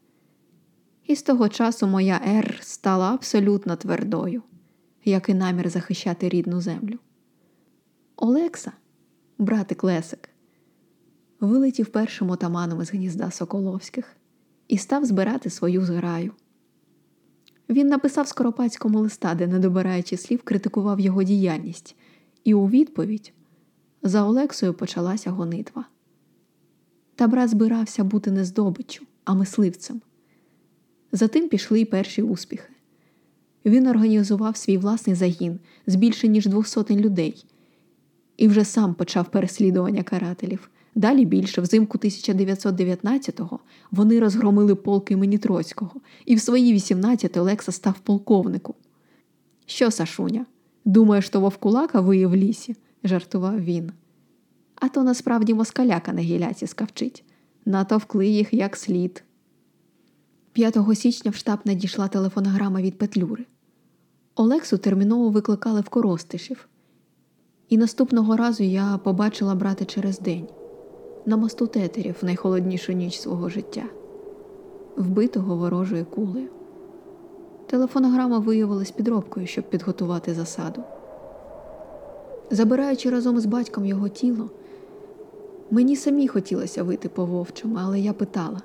І 1.06 1.16
з 1.16 1.22
того 1.22 1.48
часу 1.48 1.86
моя 1.86 2.20
Р 2.26 2.58
стала 2.62 3.14
абсолютно 3.14 3.76
твердою, 3.76 4.42
як 5.04 5.28
і 5.28 5.34
намір 5.34 5.68
захищати 5.68 6.28
рідну 6.28 6.60
землю. 6.60 6.98
Олекса, 8.16 8.72
братик 9.38 9.84
Лесик, 9.84 10.28
вилетів 11.40 11.86
першим 11.86 12.30
отаманом 12.30 12.82
із 12.82 12.90
гнізда 12.90 13.30
Соколовських 13.30 14.16
і 14.68 14.78
став 14.78 15.04
збирати 15.04 15.50
свою 15.50 15.84
зграю. 15.84 16.32
Він 17.68 17.86
написав 17.86 18.28
Скоропадському 18.28 19.00
листа, 19.00 19.34
де, 19.34 19.46
не 19.46 19.58
добираючи 19.58 20.16
слів, 20.16 20.42
критикував 20.42 21.00
його 21.00 21.22
діяльність, 21.22 21.96
і 22.44 22.54
у 22.54 22.68
відповідь 22.68 23.32
за 24.02 24.24
Олексою 24.24 24.74
почалася 24.74 25.30
гонитва. 25.30 25.84
Та 27.20 27.28
брат 27.28 27.50
збирався 27.50 28.04
бути 28.04 28.30
не 28.30 28.44
здобиччю, 28.44 29.04
а 29.24 29.34
мисливцем. 29.34 30.00
Затим 31.12 31.48
пішли 31.48 31.80
й 31.80 31.84
перші 31.84 32.22
успіхи. 32.22 32.68
Він 33.64 33.86
організував 33.86 34.56
свій 34.56 34.78
власний 34.78 35.16
загін 35.16 35.58
з 35.86 35.94
більше 35.94 36.28
ніж 36.28 36.46
двох 36.46 36.66
сотень 36.66 37.00
людей 37.00 37.44
і 38.36 38.48
вже 38.48 38.64
сам 38.64 38.94
почав 38.94 39.30
переслідування 39.30 40.02
карателів. 40.02 40.70
Далі 40.94 41.24
більше, 41.24 41.60
взимку 41.60 41.98
1919-го, 41.98 43.58
вони 43.90 44.20
розгромили 44.20 44.74
полк 44.74 45.10
імені 45.10 45.38
Троцького, 45.38 46.00
і 46.26 46.34
в 46.34 46.40
свої 46.40 46.72
18 46.72 47.36
Олекса 47.36 47.72
став 47.72 47.98
полковнику. 47.98 48.74
Що, 49.66 49.90
Сашуня, 49.90 50.46
думаєш, 50.84 51.28
то 51.28 51.40
вовкулака 51.40 52.00
виє 52.00 52.26
в 52.26 52.36
лісі? 52.36 52.76
жартував 53.04 53.64
він. 53.64 53.92
А 54.80 54.88
то 54.88 55.02
насправді 55.02 55.54
москаляка 55.54 56.12
на 56.12 56.20
гіляці 56.20 56.66
скавчить. 56.66 57.24
Натовкли 57.64 58.26
їх 58.26 58.54
як 58.54 58.76
слід. 58.76 59.24
5 60.52 60.78
січня 60.94 61.30
в 61.30 61.34
штаб 61.34 61.58
надійшла 61.64 62.08
телефонограма 62.08 62.80
від 62.80 62.98
Петлюри. 62.98 63.46
Олексу 64.34 64.78
терміново 64.78 65.30
викликали 65.30 65.80
в 65.80 65.88
Коростишів. 65.88 66.68
І 67.68 67.78
наступного 67.78 68.36
разу 68.36 68.64
я 68.64 68.98
побачила 69.04 69.54
брата 69.54 69.84
через 69.84 70.18
день 70.18 70.48
на 71.26 71.36
мосту 71.36 71.66
тетерів 71.66 72.16
в 72.22 72.24
найхолоднішу 72.24 72.92
ніч 72.92 73.20
свого 73.20 73.48
життя, 73.48 73.84
вбитого 74.96 75.56
ворожою 75.56 76.04
кулею. 76.04 76.48
Телефонограма 77.66 78.38
виявилась 78.38 78.90
підробкою, 78.90 79.46
щоб 79.46 79.70
підготувати 79.70 80.34
засаду. 80.34 80.82
Забираючи 82.50 83.10
разом 83.10 83.40
з 83.40 83.46
батьком 83.46 83.86
його 83.86 84.08
тіло, 84.08 84.50
мені 85.70 85.96
самі 85.96 86.28
хотілося 86.28 86.82
вийти 86.82 87.08
по 87.08 87.24
вовчому, 87.26 87.76
але 87.80 88.00
я 88.00 88.12
питала 88.12 88.62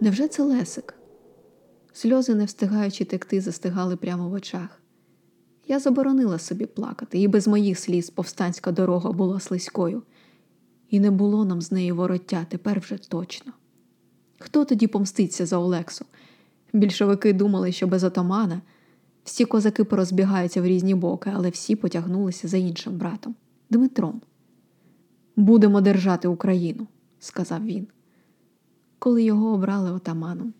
невже 0.00 0.28
це 0.28 0.42
Лесик? 0.42 0.94
Сльози, 1.92 2.34
не 2.34 2.44
встигаючи 2.44 3.04
текти, 3.04 3.40
застигали 3.40 3.96
прямо 3.96 4.28
в 4.28 4.32
очах. 4.32 4.80
Я 5.66 5.78
заборонила 5.78 6.38
собі 6.38 6.66
плакати, 6.66 7.18
і 7.18 7.28
без 7.28 7.48
моїх 7.48 7.78
сліз 7.78 8.10
повстанська 8.10 8.72
дорога 8.72 9.12
була 9.12 9.40
слизькою, 9.40 10.02
і 10.90 11.00
не 11.00 11.10
було 11.10 11.44
нам 11.44 11.60
з 11.60 11.72
неї 11.72 11.92
вороття 11.92 12.46
тепер 12.50 12.80
вже 12.80 12.98
точно. 13.08 13.52
Хто 14.38 14.64
тоді 14.64 14.86
помститься 14.86 15.46
за 15.46 15.58
Олексу? 15.58 16.04
Більшовики 16.72 17.32
думали, 17.32 17.72
що 17.72 17.86
без 17.86 18.04
отамана 18.04 18.60
всі 19.24 19.44
козаки 19.44 19.84
порозбігаються 19.84 20.62
в 20.62 20.66
різні 20.66 20.94
боки, 20.94 21.32
але 21.34 21.50
всі 21.50 21.76
потягнулися 21.76 22.48
за 22.48 22.56
іншим 22.56 22.92
братом 22.92 23.34
Дмитром. 23.70 24.20
Будемо 25.38 25.80
держати 25.80 26.28
Україну, 26.28 26.86
сказав 27.18 27.64
він, 27.64 27.86
коли 28.98 29.22
його 29.22 29.52
обрали 29.52 29.92
отаманом. 29.92 30.54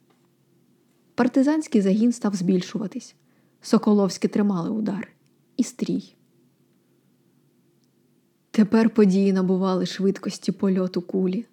Партизанський 1.15 1.81
загін 1.81 2.13
став 2.13 2.35
збільшуватись. 2.35 3.15
Соколовські 3.61 4.29
тримали 4.29 4.71
удар 4.71 5.09
і 5.57 5.65
стрій. 5.65 6.15
Тепер 8.51 8.91
події 8.91 9.33
набували 9.33 9.87
швидкості 9.87 10.53
польоту 10.53 11.03
кулі, 11.03 11.47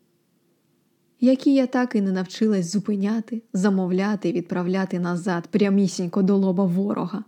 які 1.19 1.53
я 1.53 1.67
так 1.67 1.95
і 1.95 2.01
не 2.01 2.11
навчилась 2.11 2.71
зупиняти, 2.71 3.41
замовляти 3.53 4.29
і 4.29 4.33
відправляти 4.33 4.99
назад 4.99 5.47
прямісінько 5.47 6.21
до 6.21 6.37
лоба 6.37 6.65
ворога. 6.65 7.23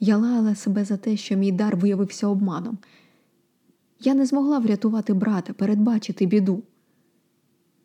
Я 0.00 0.16
лаяла 0.16 0.54
себе 0.54 0.84
за 0.84 0.96
те, 0.96 1.16
що 1.16 1.36
мій 1.36 1.52
дар 1.52 1.76
виявився 1.76 2.26
обманом. 2.26 2.78
Я 4.00 4.14
не 4.14 4.26
змогла 4.26 4.58
врятувати 4.58 5.14
брата, 5.14 5.52
передбачити 5.52 6.26
біду. 6.26 6.62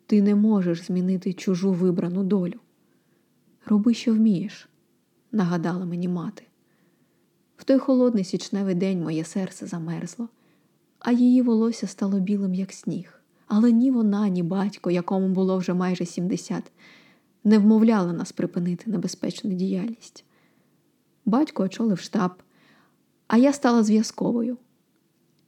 Ти 0.06 0.22
не 0.22 0.34
можеш 0.34 0.82
змінити 0.82 1.32
чужу 1.32 1.72
вибрану 1.72 2.24
долю. 2.24 2.60
Роби, 3.66 3.94
що 3.94 4.14
вмієш, 4.14 4.68
нагадала 5.32 5.84
мені 5.84 6.08
мати. 6.08 6.42
В 7.56 7.64
той 7.64 7.78
холодний 7.78 8.24
січневий 8.24 8.74
день 8.74 9.02
моє 9.02 9.24
серце 9.24 9.66
замерзло, 9.66 10.28
а 10.98 11.12
її 11.12 11.42
волосся 11.42 11.86
стало 11.86 12.20
білим, 12.20 12.54
як 12.54 12.72
сніг. 12.72 13.20
Але 13.46 13.72
ні 13.72 13.90
вона, 13.90 14.28
ні 14.28 14.42
батько, 14.42 14.90
якому 14.90 15.28
було 15.28 15.58
вже 15.58 15.74
майже 15.74 16.06
70, 16.06 16.72
не 17.44 17.58
вмовляли 17.58 18.12
нас 18.12 18.32
припинити 18.32 18.90
небезпечну 18.90 19.52
діяльність. 19.52 20.24
Батько 21.24 21.62
очолив 21.62 21.98
штаб, 21.98 22.32
а 23.26 23.36
я 23.36 23.52
стала 23.52 23.82
зв'язковою. 23.82 24.58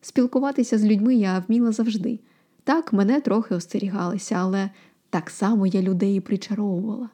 Спілкуватися 0.01 0.79
з 0.79 0.85
людьми 0.85 1.15
я 1.15 1.45
вміла 1.49 1.73
завжди. 1.73 2.19
Так, 2.65 2.93
мене 2.93 3.21
трохи 3.21 3.55
остерігалися, 3.55 4.35
але 4.35 4.71
так 5.11 5.31
само 5.31 5.67
я 5.67 5.83
людей 5.83 6.21
причаровувала. 6.21 7.09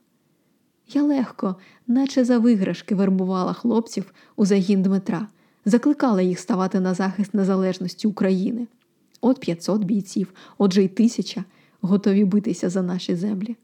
Я 0.89 1.03
легко, 1.03 1.57
наче 1.87 2.25
за 2.25 2.39
виграшки, 2.39 2.95
вербувала 2.95 3.53
хлопців 3.53 4.15
у 4.37 4.47
загін 4.47 4.83
Дмитра, 4.83 5.29
закликала 5.65 6.23
їх 6.23 6.39
ставати 6.39 6.81
на 6.81 6.95
захист 6.95 7.35
незалежності 7.35 8.09
України. 8.09 8.67
От 9.21 9.41
500 9.41 9.85
бійців, 9.85 10.33
отже 10.59 10.83
й 10.83 10.89
тисяча, 10.89 11.45
готові 11.81 12.25
битися 12.25 12.71
за 12.71 12.83
наші 12.83 13.17
землі. 13.17 13.57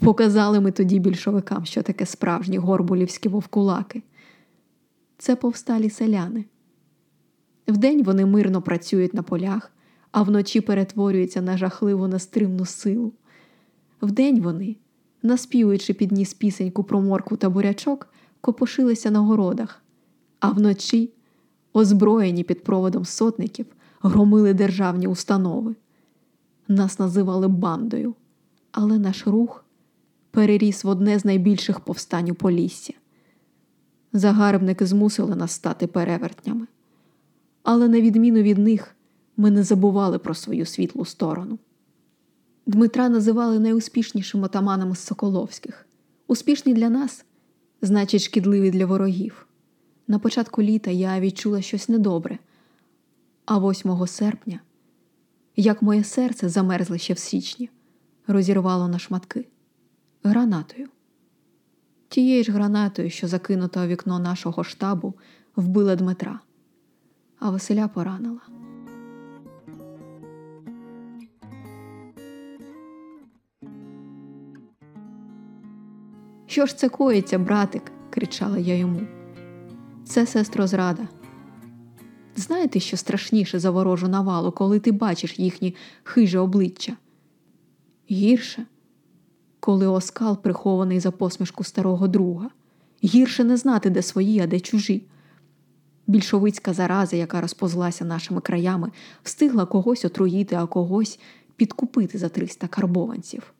Показали 0.00 0.60
ми 0.60 0.72
тоді 0.72 0.98
більшовикам, 0.98 1.64
що 1.64 1.82
таке 1.82 2.06
справжні 2.06 2.58
горбулівські 2.58 3.28
вовкулаки. 3.28 4.02
Це 5.18 5.36
повсталі 5.36 5.90
селяни. 5.90 6.44
Вдень 7.68 8.02
вони 8.02 8.26
мирно 8.26 8.62
працюють 8.62 9.14
на 9.14 9.22
полях, 9.22 9.72
а 10.10 10.22
вночі 10.22 10.60
перетворюються 10.60 11.42
на 11.42 11.56
жахливу 11.56 12.08
нестримну 12.08 12.64
силу. 12.64 13.12
Вдень 14.00 14.40
вони 14.40 14.76
наспівуючи 15.26 15.94
підніс 15.94 16.34
пісеньку 16.34 16.84
про 16.84 17.00
моркву 17.00 17.36
та 17.36 17.50
бурячок, 17.50 18.08
копошилися 18.40 19.10
на 19.10 19.20
городах, 19.20 19.82
а 20.40 20.50
вночі, 20.50 21.12
озброєні 21.72 22.44
під 22.44 22.64
проводом 22.64 23.04
сотників, 23.04 23.66
громили 24.02 24.54
державні 24.54 25.06
установи. 25.06 25.74
Нас 26.68 26.98
називали 26.98 27.48
бандою, 27.48 28.14
але 28.72 28.98
наш 28.98 29.26
рух 29.26 29.64
переріс 30.30 30.84
в 30.84 30.88
одне 30.88 31.18
з 31.18 31.24
найбільших 31.24 31.80
повстань 31.80 32.30
у 32.30 32.34
Поліссі. 32.34 32.96
Загарбники 34.12 34.86
змусили 34.86 35.36
нас 35.36 35.52
стати 35.52 35.86
перевертнями, 35.86 36.66
але 37.66 37.88
на 37.88 38.00
відміну 38.00 38.42
від 38.42 38.58
них 38.58 38.96
ми 39.36 39.50
не 39.50 39.62
забували 39.62 40.18
про 40.18 40.34
свою 40.34 40.66
світлу 40.66 41.04
сторону. 41.04 41.58
Дмитра 42.66 43.08
називали 43.08 43.58
найуспішнішим 43.58 44.42
отаманом 44.42 44.94
з 44.94 44.98
Соколовських. 44.98 45.86
Успішний 46.26 46.74
для 46.74 46.90
нас, 46.90 47.24
значить, 47.82 48.22
шкідливий 48.22 48.70
для 48.70 48.86
ворогів. 48.86 49.46
На 50.08 50.18
початку 50.18 50.62
літа 50.62 50.90
я 50.90 51.20
відчула 51.20 51.62
щось 51.62 51.88
недобре, 51.88 52.38
а 53.44 53.58
8 53.58 54.06
серпня, 54.06 54.60
як 55.56 55.82
моє 55.82 56.04
серце 56.04 56.48
замерзле 56.48 56.98
ще 56.98 57.14
в 57.14 57.18
січні, 57.18 57.70
розірвало 58.26 58.88
на 58.88 58.98
шматки 58.98 59.46
гранатою. 60.22 60.88
Тією 62.08 62.44
ж 62.44 62.52
гранатою, 62.52 63.10
що 63.10 63.28
закинута 63.28 63.84
у 63.84 63.86
вікно 63.86 64.18
нашого 64.18 64.64
штабу, 64.64 65.14
вбила 65.56 65.96
Дмитра, 65.96 66.40
а 67.38 67.50
Василя 67.50 67.88
поранила. 67.88 68.40
Що 76.46 76.66
ж 76.66 76.76
це 76.76 76.88
коїться, 76.88 77.38
братик? 77.38 77.82
кричала 78.10 78.58
я 78.58 78.76
йому. 78.76 79.00
Це 80.04 80.26
сестро 80.26 80.66
зрада. 80.66 81.08
Знаєте, 82.36 82.80
що 82.80 82.96
страшніше 82.96 83.58
за 83.58 83.70
ворожу 83.70 84.08
навалу, 84.08 84.52
коли 84.52 84.80
ти 84.80 84.92
бачиш 84.92 85.38
їхні 85.38 85.74
хиже 86.02 86.38
обличчя? 86.38 86.96
Гірше, 88.10 88.66
коли 89.60 89.86
оскал 89.86 90.42
прихований 90.42 91.00
за 91.00 91.10
посмішку 91.10 91.64
старого 91.64 92.08
друга, 92.08 92.50
гірше 93.04 93.44
не 93.44 93.56
знати, 93.56 93.90
де 93.90 94.02
свої, 94.02 94.40
а 94.40 94.46
де 94.46 94.60
чужі. 94.60 95.02
Більшовицька 96.06 96.72
зараза, 96.72 97.16
яка 97.16 97.40
розпозлася 97.40 98.04
нашими 98.04 98.40
краями, 98.40 98.90
встигла 99.22 99.66
когось 99.66 100.04
отруїти, 100.04 100.56
а 100.56 100.66
когось 100.66 101.18
підкупити 101.56 102.18
за 102.18 102.28
300 102.28 102.68
карбованців. 102.68 103.54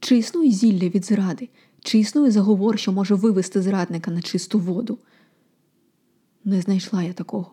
Чи 0.00 0.16
існує 0.18 0.50
зілля 0.50 0.88
від 0.88 1.04
зради, 1.04 1.48
чи 1.80 1.98
існує 1.98 2.30
заговор, 2.30 2.78
що 2.78 2.92
може 2.92 3.14
вивести 3.14 3.62
зрадника 3.62 4.10
на 4.10 4.22
чисту 4.22 4.58
воду? 4.58 4.98
Не 6.44 6.60
знайшла 6.60 7.02
я 7.02 7.12
такого. 7.12 7.50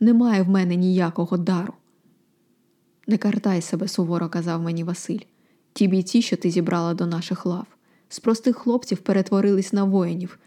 Немає 0.00 0.42
в 0.42 0.48
мене 0.48 0.76
ніякого 0.76 1.36
дару. 1.36 1.72
Не 3.06 3.18
картай 3.18 3.62
себе, 3.62 3.88
суворо 3.88 4.28
казав 4.28 4.62
мені 4.62 4.84
Василь. 4.84 5.20
Ті 5.72 5.88
бійці, 5.88 6.22
що 6.22 6.36
ти 6.36 6.50
зібрала 6.50 6.94
до 6.94 7.06
наших 7.06 7.46
лав, 7.46 7.66
з 8.08 8.20
простих 8.20 8.56
хлопців 8.56 8.98
перетворились 8.98 9.72
на 9.72 9.84
воїнів. 9.84 10.38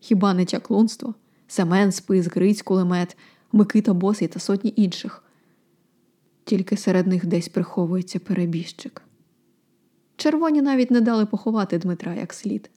Хіба 0.00 0.34
не 0.34 0.44
чаклунство? 0.44 1.14
Семен, 1.48 1.92
спис, 1.92 2.26
Гриць, 2.26 2.62
кулемет, 2.62 3.16
Микита 3.52 3.94
Босий 3.94 4.28
та 4.28 4.40
сотні 4.40 4.72
інших. 4.76 5.22
Тільки 6.44 6.76
серед 6.76 7.06
них 7.06 7.26
десь 7.26 7.48
приховується 7.48 8.18
перебіжчик. 8.18 9.02
Червоні 10.16 10.62
навіть 10.62 10.90
не 10.90 11.00
дали 11.00 11.26
поховати 11.26 11.78
Дмитра 11.78 12.14
як 12.14 12.32
слід, 12.32 12.70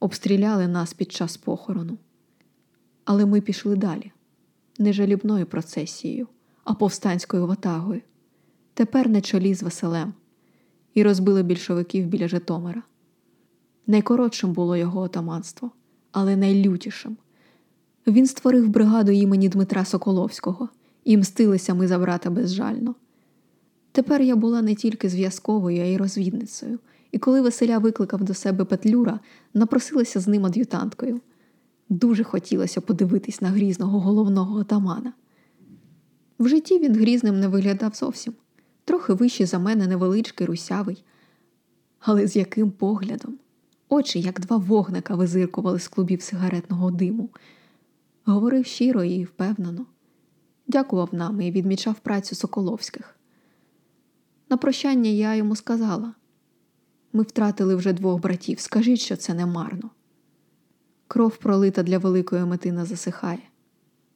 обстріляли 0.00 0.68
нас 0.68 0.94
під 0.94 1.12
час 1.12 1.36
похорону. 1.36 1.98
Але 3.04 3.26
ми 3.26 3.40
пішли 3.40 3.76
далі, 3.76 4.12
не 4.78 4.92
жалібною 4.92 5.46
процесією, 5.46 6.28
а 6.64 6.74
повстанською 6.74 7.46
ватагою. 7.46 8.00
Тепер 8.74 9.08
на 9.08 9.20
чолі 9.20 9.54
з 9.54 9.62
Василем, 9.62 10.14
і 10.94 11.02
розбили 11.02 11.42
більшовиків 11.42 12.06
біля 12.06 12.28
Житомира. 12.28 12.82
Найкоротшим 13.86 14.52
було 14.52 14.76
його 14.76 15.00
отаманство, 15.00 15.70
але 16.12 16.36
найлютішим. 16.36 17.16
Він 18.06 18.26
створив 18.26 18.68
бригаду 18.68 19.12
імені 19.12 19.48
Дмитра 19.48 19.84
Соколовського, 19.84 20.68
і 21.04 21.16
мстилися 21.16 21.74
ми 21.74 21.88
за 21.88 21.98
брата 21.98 22.30
безжально. 22.30 22.94
Тепер 23.92 24.22
я 24.22 24.36
була 24.36 24.62
не 24.62 24.74
тільки 24.74 25.08
зв'язковою, 25.08 25.82
а 25.82 25.84
й 25.84 25.96
розвідницею, 25.96 26.78
і 27.12 27.18
коли 27.18 27.40
Василя 27.40 27.78
викликав 27.78 28.24
до 28.24 28.34
себе 28.34 28.64
Петлюра, 28.64 29.20
напросилася 29.54 30.20
з 30.20 30.28
ним 30.28 30.46
ад'ютанткою. 30.46 31.20
Дуже 31.88 32.24
хотілося 32.24 32.80
подивитись 32.80 33.40
на 33.40 33.48
грізного 33.48 34.00
головного 34.00 34.58
отамана. 34.58 35.12
В 36.38 36.48
житті 36.48 36.78
він 36.78 36.94
грізним 36.94 37.40
не 37.40 37.48
виглядав 37.48 37.94
зовсім, 37.94 38.34
трохи 38.84 39.12
вищий 39.12 39.46
за 39.46 39.58
мене 39.58 39.86
невеличкий, 39.86 40.46
русявий. 40.46 41.04
Але 42.00 42.26
з 42.26 42.36
яким 42.36 42.70
поглядом? 42.70 43.38
Очі, 43.88 44.20
як 44.20 44.40
два 44.40 44.56
вогника, 44.56 45.14
визиркували 45.14 45.78
з 45.78 45.88
клубів 45.88 46.22
сигаретного 46.22 46.90
диму. 46.90 47.28
Говорив 48.30 48.66
щиро 48.66 49.04
і 49.04 49.24
впевнено, 49.24 49.86
дякував 50.66 51.08
нам 51.12 51.40
і 51.40 51.50
відмічав 51.50 51.98
працю 51.98 52.34
Соколовських. 52.34 53.16
На 54.50 54.56
прощання 54.56 55.10
я 55.10 55.34
йому 55.34 55.56
сказала 55.56 56.14
ми 57.12 57.22
втратили 57.22 57.74
вже 57.74 57.92
двох 57.92 58.20
братів, 58.20 58.60
скажіть, 58.60 59.00
що 59.00 59.16
це 59.16 59.34
не 59.34 59.46
марно. 59.46 59.90
Кров 61.08 61.36
пролита 61.36 61.82
для 61.82 61.98
великої 61.98 62.44
мети 62.44 62.72
не 62.72 62.84
засихає, 62.84 63.42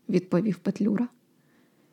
відповів 0.09 0.59
Петлюра. 0.59 1.09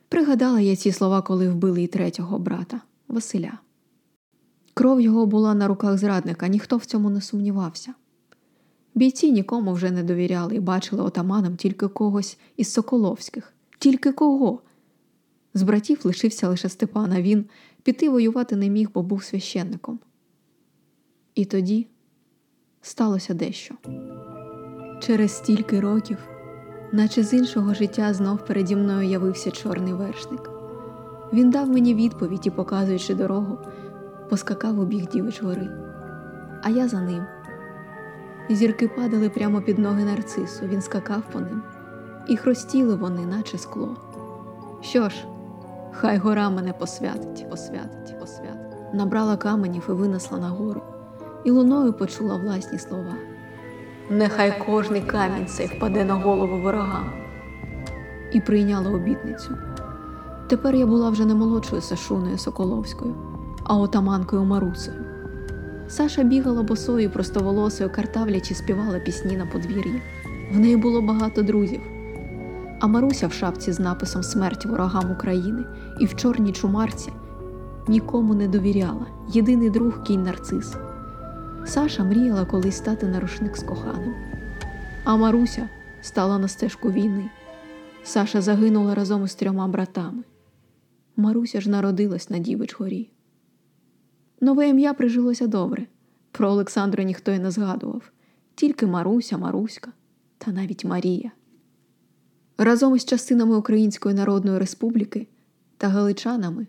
Пригадала 0.08 0.60
я 0.60 0.76
ці 0.76 0.92
слова, 0.92 1.22
коли 1.22 1.48
вбили 1.48 1.82
і 1.82 1.86
третього 1.86 2.38
брата 2.38 2.80
Василя. 3.08 3.58
Кров 4.74 5.00
його 5.00 5.26
була 5.26 5.54
на 5.54 5.68
руках 5.68 5.98
зрадника, 5.98 6.48
ніхто 6.48 6.76
в 6.76 6.84
цьому 6.84 7.10
не 7.10 7.20
сумнівався. 7.20 7.94
Бійці 8.94 9.32
нікому 9.32 9.72
вже 9.72 9.90
не 9.90 10.02
довіряли 10.02 10.56
і 10.56 10.60
бачили 10.60 11.02
отаманом 11.02 11.56
тільки 11.56 11.88
когось 11.88 12.38
із 12.56 12.72
Соколовських, 12.72 13.52
тільки 13.78 14.12
кого. 14.12 14.60
З 15.54 15.62
братів 15.62 16.00
лишився 16.04 16.48
лише 16.48 16.68
Степан, 16.68 17.12
а 17.12 17.22
він 17.22 17.44
піти 17.82 18.08
воювати 18.08 18.56
не 18.56 18.68
міг, 18.68 18.88
бо 18.94 19.02
був 19.02 19.24
священником. 19.24 19.98
І 21.34 21.44
тоді 21.44 21.86
сталося 22.82 23.34
дещо. 23.34 23.74
Через 25.02 25.32
стільки 25.32 25.80
років, 25.80 26.18
наче 26.92 27.22
з 27.22 27.32
іншого 27.32 27.74
життя, 27.74 28.14
знов 28.14 28.44
переді 28.46 28.76
мною 28.76 29.08
явився 29.08 29.50
чорний 29.50 29.92
вершник. 29.92 30.50
Він 31.32 31.50
дав 31.50 31.68
мені 31.68 31.94
відповідь 31.94 32.46
і, 32.46 32.50
показуючи 32.50 33.14
дорогу, 33.14 33.58
поскакав 34.30 34.78
у 34.78 34.84
біг 34.84 35.08
дівич 35.08 35.42
гори, 35.42 35.68
а 36.62 36.70
я 36.70 36.88
за 36.88 37.00
ним. 37.00 37.24
Зірки 38.48 38.88
падали 38.88 39.28
прямо 39.28 39.60
під 39.60 39.78
ноги 39.78 40.04
нарцису, 40.04 40.66
він 40.66 40.82
скакав 40.82 41.22
по 41.32 41.40
ним, 41.40 41.62
і 42.28 42.36
хростіли 42.36 42.94
вони, 42.94 43.26
наче 43.26 43.58
скло. 43.58 43.96
Що 44.80 45.08
ж, 45.08 45.16
хай 45.92 46.18
гора 46.18 46.50
мене 46.50 46.72
посвятить, 46.72 47.50
посвятить, 47.50 48.20
посвятить. 48.20 48.94
Набрала 48.94 49.36
каменів 49.36 49.86
і 49.88 49.92
винесла 49.92 50.38
на 50.38 50.48
гору, 50.48 50.82
і 51.44 51.50
луною 51.50 51.92
почула 51.92 52.36
власні 52.36 52.78
слова. 52.78 53.14
Нехай 54.10 54.64
кожний 54.66 55.00
камінь 55.00 55.46
цей 55.46 55.66
впаде 55.66 56.04
на 56.04 56.14
голову 56.14 56.62
ворогам. 56.62 57.12
І 58.32 58.40
прийняла 58.40 58.90
обітницю. 58.90 59.56
Тепер 60.48 60.74
я 60.74 60.86
була 60.86 61.10
вже 61.10 61.24
не 61.24 61.34
молодшою 61.34 61.82
Сашуною 61.82 62.38
Соколовською, 62.38 63.14
а 63.64 63.76
отаманкою 63.76 64.44
Марусею. 64.44 65.11
Саша 65.92 66.22
бігала 66.22 66.62
босою, 66.62 67.10
простоволосою, 67.10 67.90
картавлячи, 67.90 68.54
співала 68.54 68.98
пісні 68.98 69.36
на 69.36 69.46
подвір'ї. 69.46 70.02
В 70.52 70.58
неї 70.58 70.76
було 70.76 71.02
багато 71.02 71.42
друзів. 71.42 71.80
А 72.80 72.86
Маруся 72.86 73.26
в 73.26 73.32
шапці 73.32 73.72
з 73.72 73.80
написом 73.80 74.22
Смерть 74.22 74.66
ворогам 74.66 75.10
України 75.10 75.64
і 76.00 76.06
в 76.06 76.16
чорній 76.16 76.52
чумарці 76.52 77.12
нікому 77.88 78.34
не 78.34 78.48
довіряла, 78.48 79.06
єдиний 79.28 79.70
друг 79.70 80.02
кінь 80.02 80.22
нарцис. 80.22 80.74
Саша 81.66 82.04
мріяла 82.04 82.44
колись 82.44 82.76
стати 82.76 83.06
на 83.06 83.20
рушник 83.20 83.56
з 83.56 83.62
коханим. 83.62 84.14
А 85.04 85.16
Маруся 85.16 85.68
стала 86.00 86.38
на 86.38 86.48
стежку 86.48 86.90
війни. 86.90 87.30
Саша 88.02 88.40
загинула 88.40 88.94
разом 88.94 89.24
із 89.24 89.34
трьома 89.34 89.68
братами. 89.68 90.22
Маруся 91.16 91.60
ж 91.60 91.70
народилась 91.70 92.30
на 92.30 92.38
Дівич 92.38 92.76
горі. 92.78 93.10
Нове 94.42 94.68
ім'я 94.68 94.94
прижилося 94.94 95.46
добре. 95.46 95.86
Про 96.32 96.48
Олександру 96.48 97.02
ніхто 97.02 97.32
й 97.32 97.38
не 97.38 97.50
згадував, 97.50 98.12
тільки 98.54 98.86
Маруся, 98.86 99.38
Маруська 99.38 99.92
та 100.38 100.52
навіть 100.52 100.84
Марія. 100.84 101.30
Разом 102.58 102.96
із 102.96 103.04
частинами 103.04 103.56
Української 103.56 104.14
Народної 104.14 104.58
Республіки 104.58 105.26
та 105.76 105.88
галичанами 105.88 106.66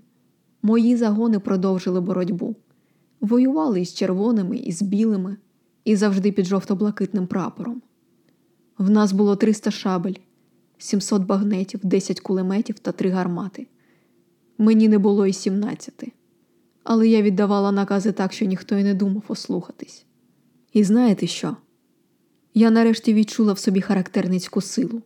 мої 0.62 0.96
загони 0.96 1.40
продовжили 1.40 2.02
боротьбу, 2.02 2.56
воювали 3.22 3.82
із 3.82 3.94
червоними, 3.94 4.58
і 4.58 4.72
з 4.72 4.82
білими, 4.82 5.38
і 5.86 5.96
завжди 5.96 6.32
під 6.32 6.46
жовто-блакитним 6.46 7.28
прапором. 7.28 7.82
В 8.78 8.90
нас 8.90 9.12
було 9.12 9.36
300 9.36 9.72
шабель, 9.72 10.16
700 10.78 11.26
багнетів, 11.26 11.80
10 11.84 12.20
кулеметів 12.20 12.80
та 12.80 12.92
3 12.92 13.10
гармати. 13.10 13.68
Мені 14.58 14.88
не 14.88 14.98
було 14.98 15.26
і 15.26 15.34
17 15.34 16.14
але 16.84 17.08
я 17.08 17.22
віддавала 17.22 17.72
накази 17.72 18.12
так, 18.12 18.34
що 18.34 18.46
ніхто 18.46 18.76
й 18.76 18.84
не 18.84 18.94
думав 18.94 19.24
ослухатись. 19.28 20.06
І 20.74 20.84
знаєте 20.84 21.28
що? 21.28 21.58
Я 22.54 22.72
нарешті 22.72 23.14
відчула 23.14 23.54
в 23.54 23.60
собі 23.60 23.82
характерницьку 23.82 24.62
силу. 24.62 25.02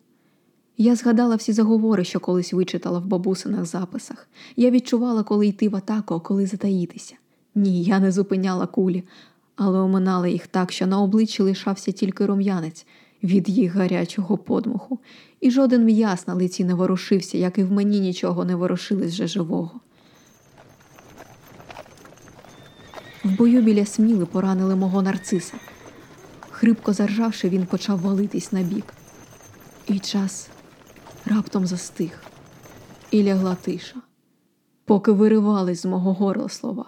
Я 0.77 0.95
згадала 0.95 1.35
всі 1.35 1.53
заговори, 1.53 2.03
що 2.03 2.19
колись 2.19 2.53
вичитала 2.53 2.99
в 2.99 3.05
бабусиних 3.05 3.65
записах. 3.65 4.27
Я 4.55 4.71
відчувала, 4.71 5.23
коли 5.23 5.47
йти 5.47 5.69
в 5.69 5.75
атаку, 5.75 6.15
а 6.15 6.19
коли 6.19 6.45
затаїтися. 6.45 7.15
Ні, 7.55 7.83
я 7.83 7.99
не 7.99 8.11
зупиняла 8.11 8.67
кулі, 8.67 9.03
але 9.55 9.79
оминала 9.79 10.27
їх 10.27 10.47
так, 10.47 10.71
що 10.71 10.87
на 10.87 11.01
обличчі 11.01 11.43
лишався 11.43 11.91
тільки 11.91 12.25
рум'янець 12.25 12.85
від 13.23 13.49
їх 13.49 13.73
гарячого 13.73 14.37
подмуху, 14.37 14.99
і 15.41 15.51
жоден 15.51 15.85
м'яс 15.85 16.27
на 16.27 16.33
лиці 16.33 16.63
не 16.63 16.73
ворушився, 16.73 17.37
як 17.37 17.57
і 17.57 17.63
в 17.63 17.71
мені 17.71 17.99
нічого 17.99 18.45
не 18.45 18.55
ворушилось 18.55 19.11
вже 19.11 19.27
живого. 19.27 19.79
В 23.27 23.31
бою 23.31 23.61
біля 23.61 23.85
сміли 23.85 24.25
поранили 24.25 24.75
мого 24.75 25.01
нарциса. 25.01 25.53
Хрипко 26.49 26.93
заржавши, 26.93 27.49
він 27.49 27.65
почав 27.65 27.99
валитись 27.99 28.51
на 28.51 28.61
бік. 28.61 28.93
І 29.87 29.99
час 29.99 30.47
раптом 31.25 31.67
застиг, 31.67 32.11
і 33.11 33.23
лягла 33.23 33.55
тиша, 33.55 33.95
поки 34.85 35.11
виривались 35.11 35.81
з 35.81 35.85
мого 35.85 36.13
горла 36.13 36.49
слова. 36.49 36.85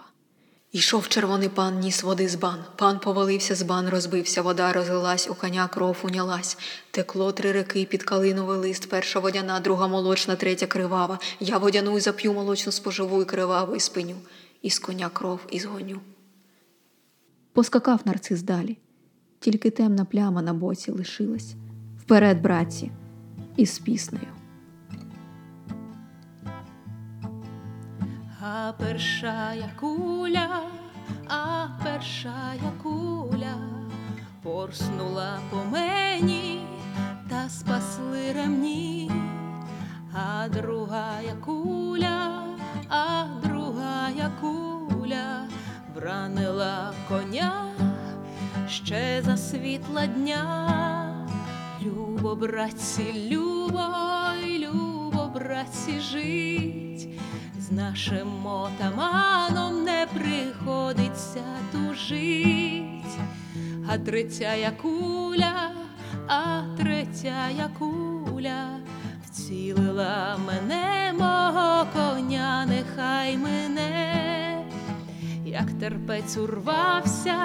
Ішов 0.72 1.08
червоний 1.08 1.48
пан, 1.48 1.78
ніс 1.78 2.02
води 2.02 2.28
з 2.28 2.34
бан. 2.34 2.64
Пан 2.76 2.98
повалився 2.98 3.54
з 3.54 3.62
бан, 3.62 3.88
розбився, 3.88 4.42
вода 4.42 4.72
розлилась, 4.72 5.28
у 5.30 5.34
коня 5.34 5.68
кров 5.68 5.96
унялась. 6.02 6.58
Текло 6.90 7.32
три 7.32 7.52
реки 7.52 7.84
під 7.84 8.02
калиновий 8.02 8.58
лист, 8.58 8.88
перша 8.88 9.20
водяна, 9.20 9.60
друга 9.60 9.86
молочна, 9.86 10.36
третя 10.36 10.66
кривава. 10.66 11.18
Я 11.40 11.58
водяну 11.58 11.96
й 11.98 12.00
зап'ю 12.00 12.32
молочну 12.32 12.72
споживу 12.72 13.22
і 13.22 13.24
криваву 13.24 13.76
і 13.76 13.80
спиню, 13.80 14.16
і 14.62 14.70
з 14.70 14.78
коня 14.78 15.08
кров 15.08 15.40
і 15.50 15.60
згоню. 15.60 16.00
Поскакав 17.60 18.00
нарцис 18.04 18.42
далі, 18.42 18.78
тільки 19.38 19.70
темна 19.70 20.04
пляма 20.04 20.42
на 20.42 20.54
боці 20.54 20.90
лишилась. 20.90 21.54
Вперед, 21.98 22.42
братці, 22.42 22.90
із 23.56 23.78
піснею. 23.78 24.26
А 28.42 28.72
першая 28.78 29.70
куля, 29.80 30.62
а 31.28 31.66
першая 31.84 32.72
куля 32.82 33.54
порснула 34.42 35.38
по 35.50 35.64
мені 35.64 36.66
та 37.28 37.48
спасли 37.48 38.32
ремні, 38.32 39.10
а 40.14 40.48
другая 40.48 41.34
куля, 41.44 42.44
а 42.88 43.26
другая 43.42 44.30
куля 44.40 45.50
вранила 45.94 46.94
коня 47.08 47.52
ще 48.68 49.22
за 49.24 49.36
світла 49.36 50.06
дня. 50.06 51.26
Любо, 51.82 52.36
братці, 52.36 53.28
любо, 53.30 53.84
любо, 54.58 55.30
братці, 55.34 56.00
жить, 56.00 57.08
з 57.58 57.70
нашим 57.70 58.46
отаманом 58.46 59.84
не 59.84 60.06
приходиться 60.14 61.44
тужить, 61.72 63.18
а 63.88 63.98
третя 63.98 64.72
куля, 64.82 65.70
а 66.28 66.62
третя 66.76 67.70
куля. 67.78 68.80
Вцілила 69.26 70.38
мене, 70.46 71.12
мого 71.18 71.86
коня, 71.92 72.66
нехай 72.66 73.36
мене, 73.36 74.29
як 75.50 75.70
терпець 75.80 76.36
урвався, 76.36 77.38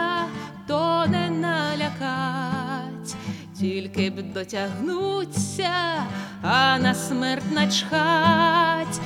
то 0.67 1.05
не 1.07 1.29
налякать, 1.29 3.15
тільки 3.59 4.09
б 4.09 4.33
дотягнуться, 4.33 5.71
а 6.41 6.79
на 6.79 6.93
смерть 6.93 7.51
начхать. 7.51 9.01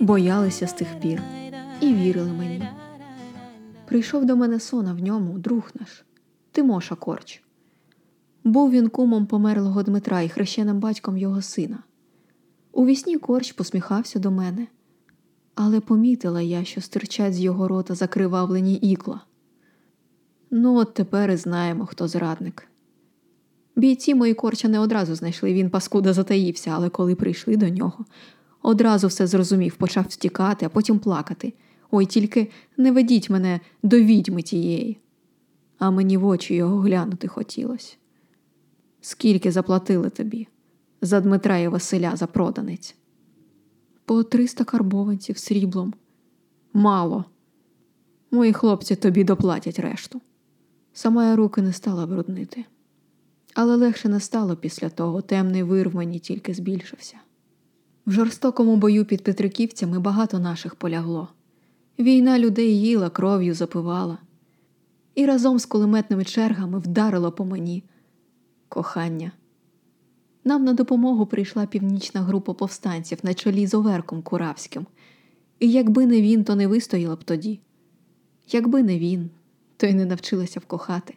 Боялися 0.00 0.66
з 0.66 0.72
тих 0.72 0.88
пір 1.00 1.22
і 1.80 1.94
вірили 1.94 2.32
мені. 2.32 2.68
Прийшов 3.86 4.24
до 4.24 4.36
мене 4.36 4.60
сон, 4.60 4.92
в 4.92 5.02
ньому 5.02 5.38
друг 5.38 5.70
наш 5.80 6.04
Тимоша 6.52 6.94
Корч. 6.94 7.42
Був 8.44 8.70
він 8.70 8.88
кумом 8.88 9.26
померлого 9.26 9.82
Дмитра 9.82 10.20
і 10.20 10.28
хрещеним 10.28 10.80
батьком 10.80 11.16
його 11.16 11.42
сина. 11.42 11.78
У 12.76 12.86
вісні 12.86 13.18
корч 13.18 13.52
посміхався 13.52 14.18
до 14.18 14.30
мене, 14.30 14.66
але 15.54 15.80
помітила 15.80 16.42
я, 16.42 16.64
що 16.64 16.80
стирчать 16.80 17.34
з 17.34 17.40
його 17.40 17.68
рота 17.68 17.94
закривавлені 17.94 18.74
ікла. 18.74 19.20
Ну, 20.50 20.76
от 20.76 20.94
тепер 20.94 21.30
і 21.30 21.36
знаємо, 21.36 21.86
хто 21.86 22.08
зрадник. 22.08 22.68
Бійці 23.76 24.14
мої 24.14 24.34
корча 24.34 24.68
не 24.68 24.78
одразу 24.78 25.14
знайшли, 25.14 25.52
він 25.52 25.70
паскуда 25.70 26.12
затаївся, 26.12 26.70
але 26.70 26.88
коли 26.88 27.14
прийшли 27.14 27.56
до 27.56 27.68
нього, 27.68 28.04
одразу 28.62 29.06
все 29.06 29.26
зрозумів, 29.26 29.76
почав 29.76 30.04
втікати, 30.08 30.66
а 30.66 30.68
потім 30.68 30.98
плакати. 30.98 31.52
Ой, 31.90 32.06
тільки 32.06 32.50
не 32.76 32.92
ведіть 32.92 33.30
мене 33.30 33.60
до 33.82 34.00
відьми 34.00 34.42
тієї. 34.42 34.98
А 35.78 35.90
мені 35.90 36.16
в 36.16 36.26
очі 36.26 36.54
його 36.54 36.78
глянути 36.78 37.28
хотілось. 37.28 37.98
Скільки 39.00 39.52
заплатили 39.52 40.10
тобі 40.10 40.48
за 41.06 41.20
Дмитра 41.20 41.58
і 41.58 41.68
Василя 41.68 42.16
за 42.16 42.26
проданець? 42.26 42.94
По 44.04 44.22
триста 44.22 44.64
карбованців 44.64 45.38
сріблом. 45.38 45.94
Мало. 46.72 47.24
Мої 48.30 48.52
хлопці 48.52 48.96
тобі 48.96 49.24
доплатять 49.24 49.78
решту. 49.78 50.20
Сама 50.92 51.24
я 51.24 51.36
руки 51.36 51.62
не 51.62 51.72
стала 51.72 52.06
бруднити. 52.06 52.64
Але 53.54 53.76
легше 53.76 54.08
не 54.08 54.20
стало 54.20 54.56
після 54.56 54.88
того, 54.88 55.22
темний 55.22 55.62
вир 55.62 55.88
в 55.88 55.94
мені 55.94 56.18
тільки 56.18 56.54
збільшився. 56.54 57.16
В 58.06 58.10
жорстокому 58.10 58.76
бою 58.76 59.04
під 59.04 59.24
Петриківцями 59.24 59.98
багато 59.98 60.38
наших 60.38 60.74
полягло. 60.74 61.28
Війна 61.98 62.38
людей 62.38 62.80
їла, 62.80 63.10
кров'ю 63.10 63.54
запивала, 63.54 64.18
і 65.14 65.26
разом 65.26 65.58
з 65.58 65.66
кулеметними 65.66 66.24
чергами 66.24 66.78
вдарило 66.78 67.32
по 67.32 67.44
мені 67.44 67.84
кохання. 68.68 69.32
Нам 70.46 70.64
на 70.64 70.72
допомогу 70.72 71.26
прийшла 71.26 71.66
північна 71.66 72.20
група 72.20 72.54
повстанців 72.54 73.18
на 73.22 73.34
чолі 73.34 73.66
з 73.66 73.74
Оверком 73.74 74.22
Куравським. 74.22 74.86
І 75.60 75.70
якби 75.70 76.06
не 76.06 76.22
він, 76.22 76.44
то 76.44 76.54
не 76.54 76.66
вистояла 76.66 77.16
б 77.16 77.24
тоді. 77.24 77.60
Якби 78.52 78.82
не 78.82 78.98
він, 78.98 79.30
то 79.76 79.86
й 79.86 79.94
не 79.94 80.04
навчилася 80.04 80.60
вкохати. 80.60 81.14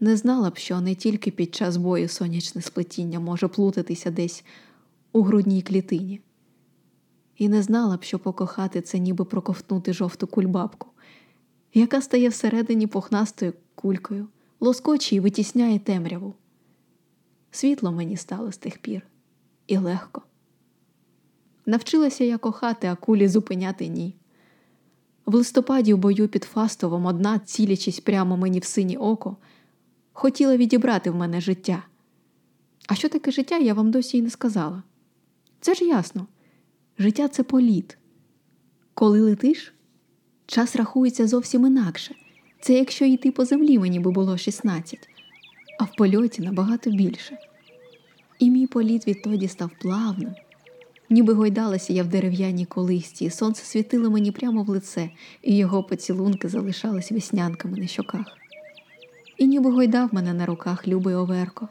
Не 0.00 0.16
знала 0.16 0.50
б, 0.50 0.56
що 0.56 0.80
не 0.80 0.94
тільки 0.94 1.30
під 1.30 1.54
час 1.54 1.76
бою 1.76 2.08
сонячне 2.08 2.62
сплетіння 2.62 3.20
може 3.20 3.48
плутатися 3.48 4.10
десь 4.10 4.44
у 5.12 5.22
грудній 5.22 5.62
клітині. 5.62 6.20
І 7.36 7.48
не 7.48 7.62
знала 7.62 7.96
б, 7.96 8.02
що 8.02 8.18
покохати 8.18 8.80
це 8.80 8.98
ніби 8.98 9.24
проковтнути 9.24 9.92
жовту 9.92 10.26
кульбабку, 10.26 10.88
яка 11.74 12.02
стає 12.02 12.28
всередині 12.28 12.86
пухнастою 12.86 13.52
кулькою, 13.74 14.26
лоскочі 14.60 15.16
і 15.16 15.20
витісняє 15.20 15.78
темряву. 15.78 16.34
Світло 17.56 17.92
мені 17.92 18.16
стало 18.16 18.52
з 18.52 18.56
тих 18.56 18.78
пір, 18.78 19.02
і 19.66 19.78
легко. 19.78 20.22
Навчилася 21.66 22.24
я 22.24 22.38
кохати, 22.38 22.86
а 22.86 22.96
кулі 22.96 23.28
зупиняти 23.28 23.88
ні. 23.88 24.16
В 25.26 25.34
листопаді 25.34 25.94
в 25.94 25.98
бою 25.98 26.28
під 26.28 26.44
Фастовом 26.44 27.06
одна, 27.06 27.38
цілячись 27.38 28.00
прямо 28.00 28.36
мені 28.36 28.58
в 28.58 28.64
синє 28.64 28.96
око, 28.96 29.36
хотіла 30.12 30.56
відібрати 30.56 31.10
в 31.10 31.14
мене 31.14 31.40
життя. 31.40 31.82
А 32.88 32.94
що 32.94 33.08
таке 33.08 33.30
життя, 33.30 33.58
я 33.58 33.74
вам 33.74 33.90
досі 33.90 34.18
й 34.18 34.22
не 34.22 34.30
сказала. 34.30 34.82
Це 35.60 35.74
ж 35.74 35.84
ясно. 35.84 36.26
Життя 36.98 37.28
це 37.28 37.42
політ. 37.42 37.98
Коли 38.94 39.20
летиш, 39.20 39.74
час 40.46 40.76
рахується 40.76 41.26
зовсім 41.26 41.66
інакше. 41.66 42.14
Це 42.60 42.74
якщо 42.74 43.04
йти 43.04 43.30
по 43.30 43.44
землі 43.44 43.78
мені 43.78 44.00
би 44.00 44.10
було 44.10 44.38
16, 44.38 45.08
а 45.78 45.84
в 45.84 45.96
польоті 45.96 46.42
набагато 46.42 46.90
більше. 46.90 47.38
І 48.38 48.50
мій 48.50 48.66
політ 48.66 49.06
відтоді 49.06 49.48
став 49.48 49.70
плавним. 49.80 50.34
Ніби 51.10 51.32
гойдалася 51.32 51.92
я 51.92 52.02
в 52.02 52.06
дерев'яній 52.06 52.66
колисті, 52.66 53.24
і 53.24 53.30
сонце 53.30 53.64
світило 53.64 54.10
мені 54.10 54.32
прямо 54.32 54.62
в 54.62 54.68
лице, 54.68 55.10
і 55.42 55.56
його 55.56 55.82
поцілунки 55.82 56.48
залишались 56.48 57.12
веснянками 57.12 57.78
на 57.78 57.86
щоках. 57.86 58.26
І 59.38 59.46
ніби 59.46 59.70
гойдав 59.70 60.14
мене 60.14 60.34
на 60.34 60.46
руках 60.46 60.88
любий 60.88 61.14
Оверко. 61.14 61.68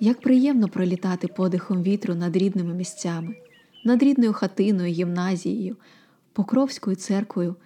Як 0.00 0.20
приємно 0.20 0.68
пролітати 0.68 1.28
подихом 1.28 1.82
вітру 1.82 2.14
над 2.14 2.36
рідними 2.36 2.74
місцями, 2.74 3.34
над 3.84 4.02
рідною 4.02 4.32
хатиною, 4.32 4.92
гімназією, 4.92 5.76
Покровською 6.32 6.96
церквою 6.96 7.56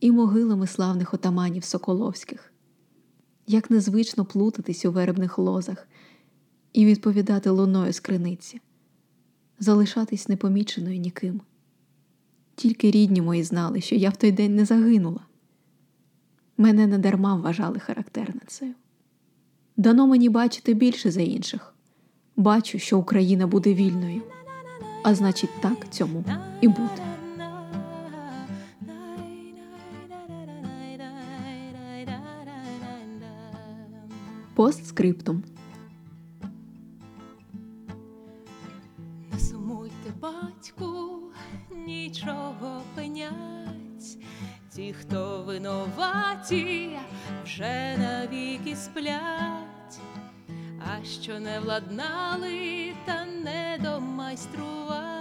і 0.00 0.12
могилами 0.12 0.66
славних 0.66 1.14
отаманів 1.14 1.64
Соколовських, 1.64 2.51
як 3.46 3.70
незвично 3.70 4.24
плутатись 4.24 4.84
у 4.84 4.92
вербних 4.92 5.38
лозах 5.38 5.88
і 6.72 6.86
відповідати 6.86 7.50
луною 7.50 7.92
з 7.92 8.00
криниці, 8.00 8.60
залишатись 9.58 10.28
непоміченою 10.28 10.98
ніким. 10.98 11.40
Тільки 12.54 12.90
рідні 12.90 13.22
мої 13.22 13.42
знали, 13.42 13.80
що 13.80 13.94
я 13.94 14.10
в 14.10 14.16
той 14.16 14.32
день 14.32 14.54
не 14.56 14.64
загинула. 14.64 15.20
Мене 16.56 16.86
недарма 16.86 17.34
вважали 17.34 17.78
характерницею. 17.78 18.74
Дано 19.76 20.06
мені 20.06 20.28
бачити 20.28 20.74
більше 20.74 21.10
за 21.10 21.20
інших. 21.20 21.74
Бачу, 22.36 22.78
що 22.78 22.98
Україна 22.98 23.46
буде 23.46 23.74
вільною, 23.74 24.22
а 25.04 25.14
значить, 25.14 25.50
так 25.60 25.90
цьому 25.90 26.24
і 26.60 26.68
буде. 26.68 27.11
Постскриптум. 34.54 35.44
Не 39.32 39.38
сумуйте, 39.40 40.10
батьку, 40.20 41.20
нічого 41.86 42.82
пенять, 42.94 44.18
ті, 44.74 44.92
хто 44.92 45.42
винуваті, 45.46 46.90
вже 47.44 47.96
навіки 47.98 48.76
сплять, 48.76 50.00
а 50.78 51.04
що 51.04 51.40
не 51.40 51.60
владнали 51.60 52.92
та 53.06 53.24
не 53.24 53.78
домайстрували, 53.82 55.11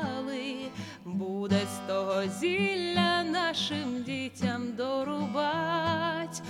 буде 1.21 1.59
з 1.75 1.87
того 1.87 2.27
зілля 2.27 3.23
нашим 3.23 4.03
дітям 4.03 4.75
дорубать. 4.77 6.41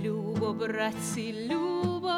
Любо, 0.00 0.52
братці, 0.52 1.48
любо, 1.50 2.12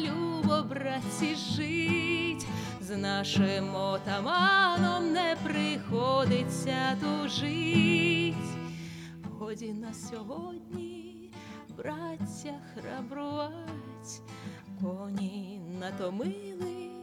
любо, 0.00 0.62
братці, 0.68 1.34
жить, 1.34 2.46
з 2.80 2.96
нашим 2.96 3.74
отаманом 3.74 5.12
не 5.12 5.36
приходиться 5.44 6.96
тужить. 7.00 8.34
Годі 9.38 9.72
на 9.72 9.94
сьогодні, 9.94 11.30
браття, 11.76 12.54
храбрувать, 12.74 14.20
коні 14.80 15.60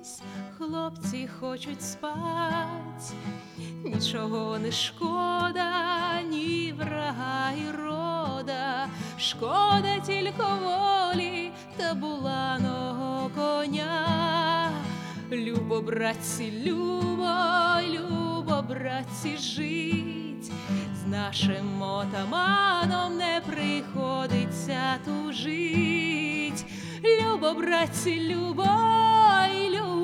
натомились, 0.07 0.21
хлопці 0.57 1.29
хочуть 1.39 1.81
спать, 1.81 3.13
нічого 3.85 4.59
не 4.59 4.71
шкода, 4.71 6.21
ні 6.29 6.73
врага 6.77 7.51
і 7.51 7.71
рода, 7.71 8.87
шкода 9.19 9.99
тільки 10.05 10.43
волі 10.63 11.51
та 11.77 11.93
буланого 11.93 13.31
коня. 13.35 14.71
Любо, 15.31 15.81
братці, 15.81 16.53
любо, 16.65 17.35
любо, 17.89 18.63
братці, 18.69 19.37
жить, 19.37 20.51
з 20.95 21.07
нашим 21.07 21.81
отаманом 21.81 23.17
не 23.17 23.41
приходиться 23.45 24.97
тужить. 25.05 26.65
Любо, 27.03 27.53
братці, 27.53 28.19
любо, 28.19 28.63
любо, 29.69 29.96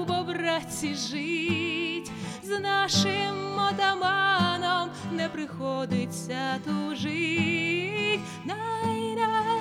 братці, 0.53 0.95
жить, 0.95 2.11
з 2.43 2.59
нашим 2.59 3.59
отаманом 3.69 4.89
не 5.11 5.29
приходиться 5.29 6.59
тужить. 6.65 8.19
Най-дай-дай-дай-дай-дай, 8.45 9.52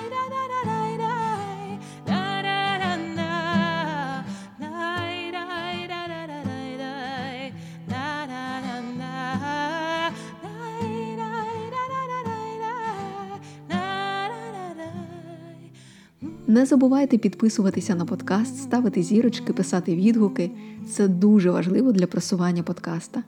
Не 16.53 16.65
забувайте 16.65 17.17
підписуватися 17.17 17.95
на 17.95 18.05
подкаст, 18.05 18.57
ставити 18.57 19.03
зірочки, 19.03 19.53
писати 19.53 19.95
відгуки. 19.95 20.51
Це 20.89 21.07
дуже 21.07 21.51
важливо 21.51 21.91
для 21.91 22.07
просування 22.07 22.63
подкаста. 22.63 23.23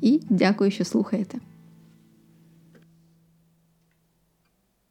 І 0.00 0.20
дякую, 0.30 0.70
що 0.70 0.84
слухаєте. 0.84 1.38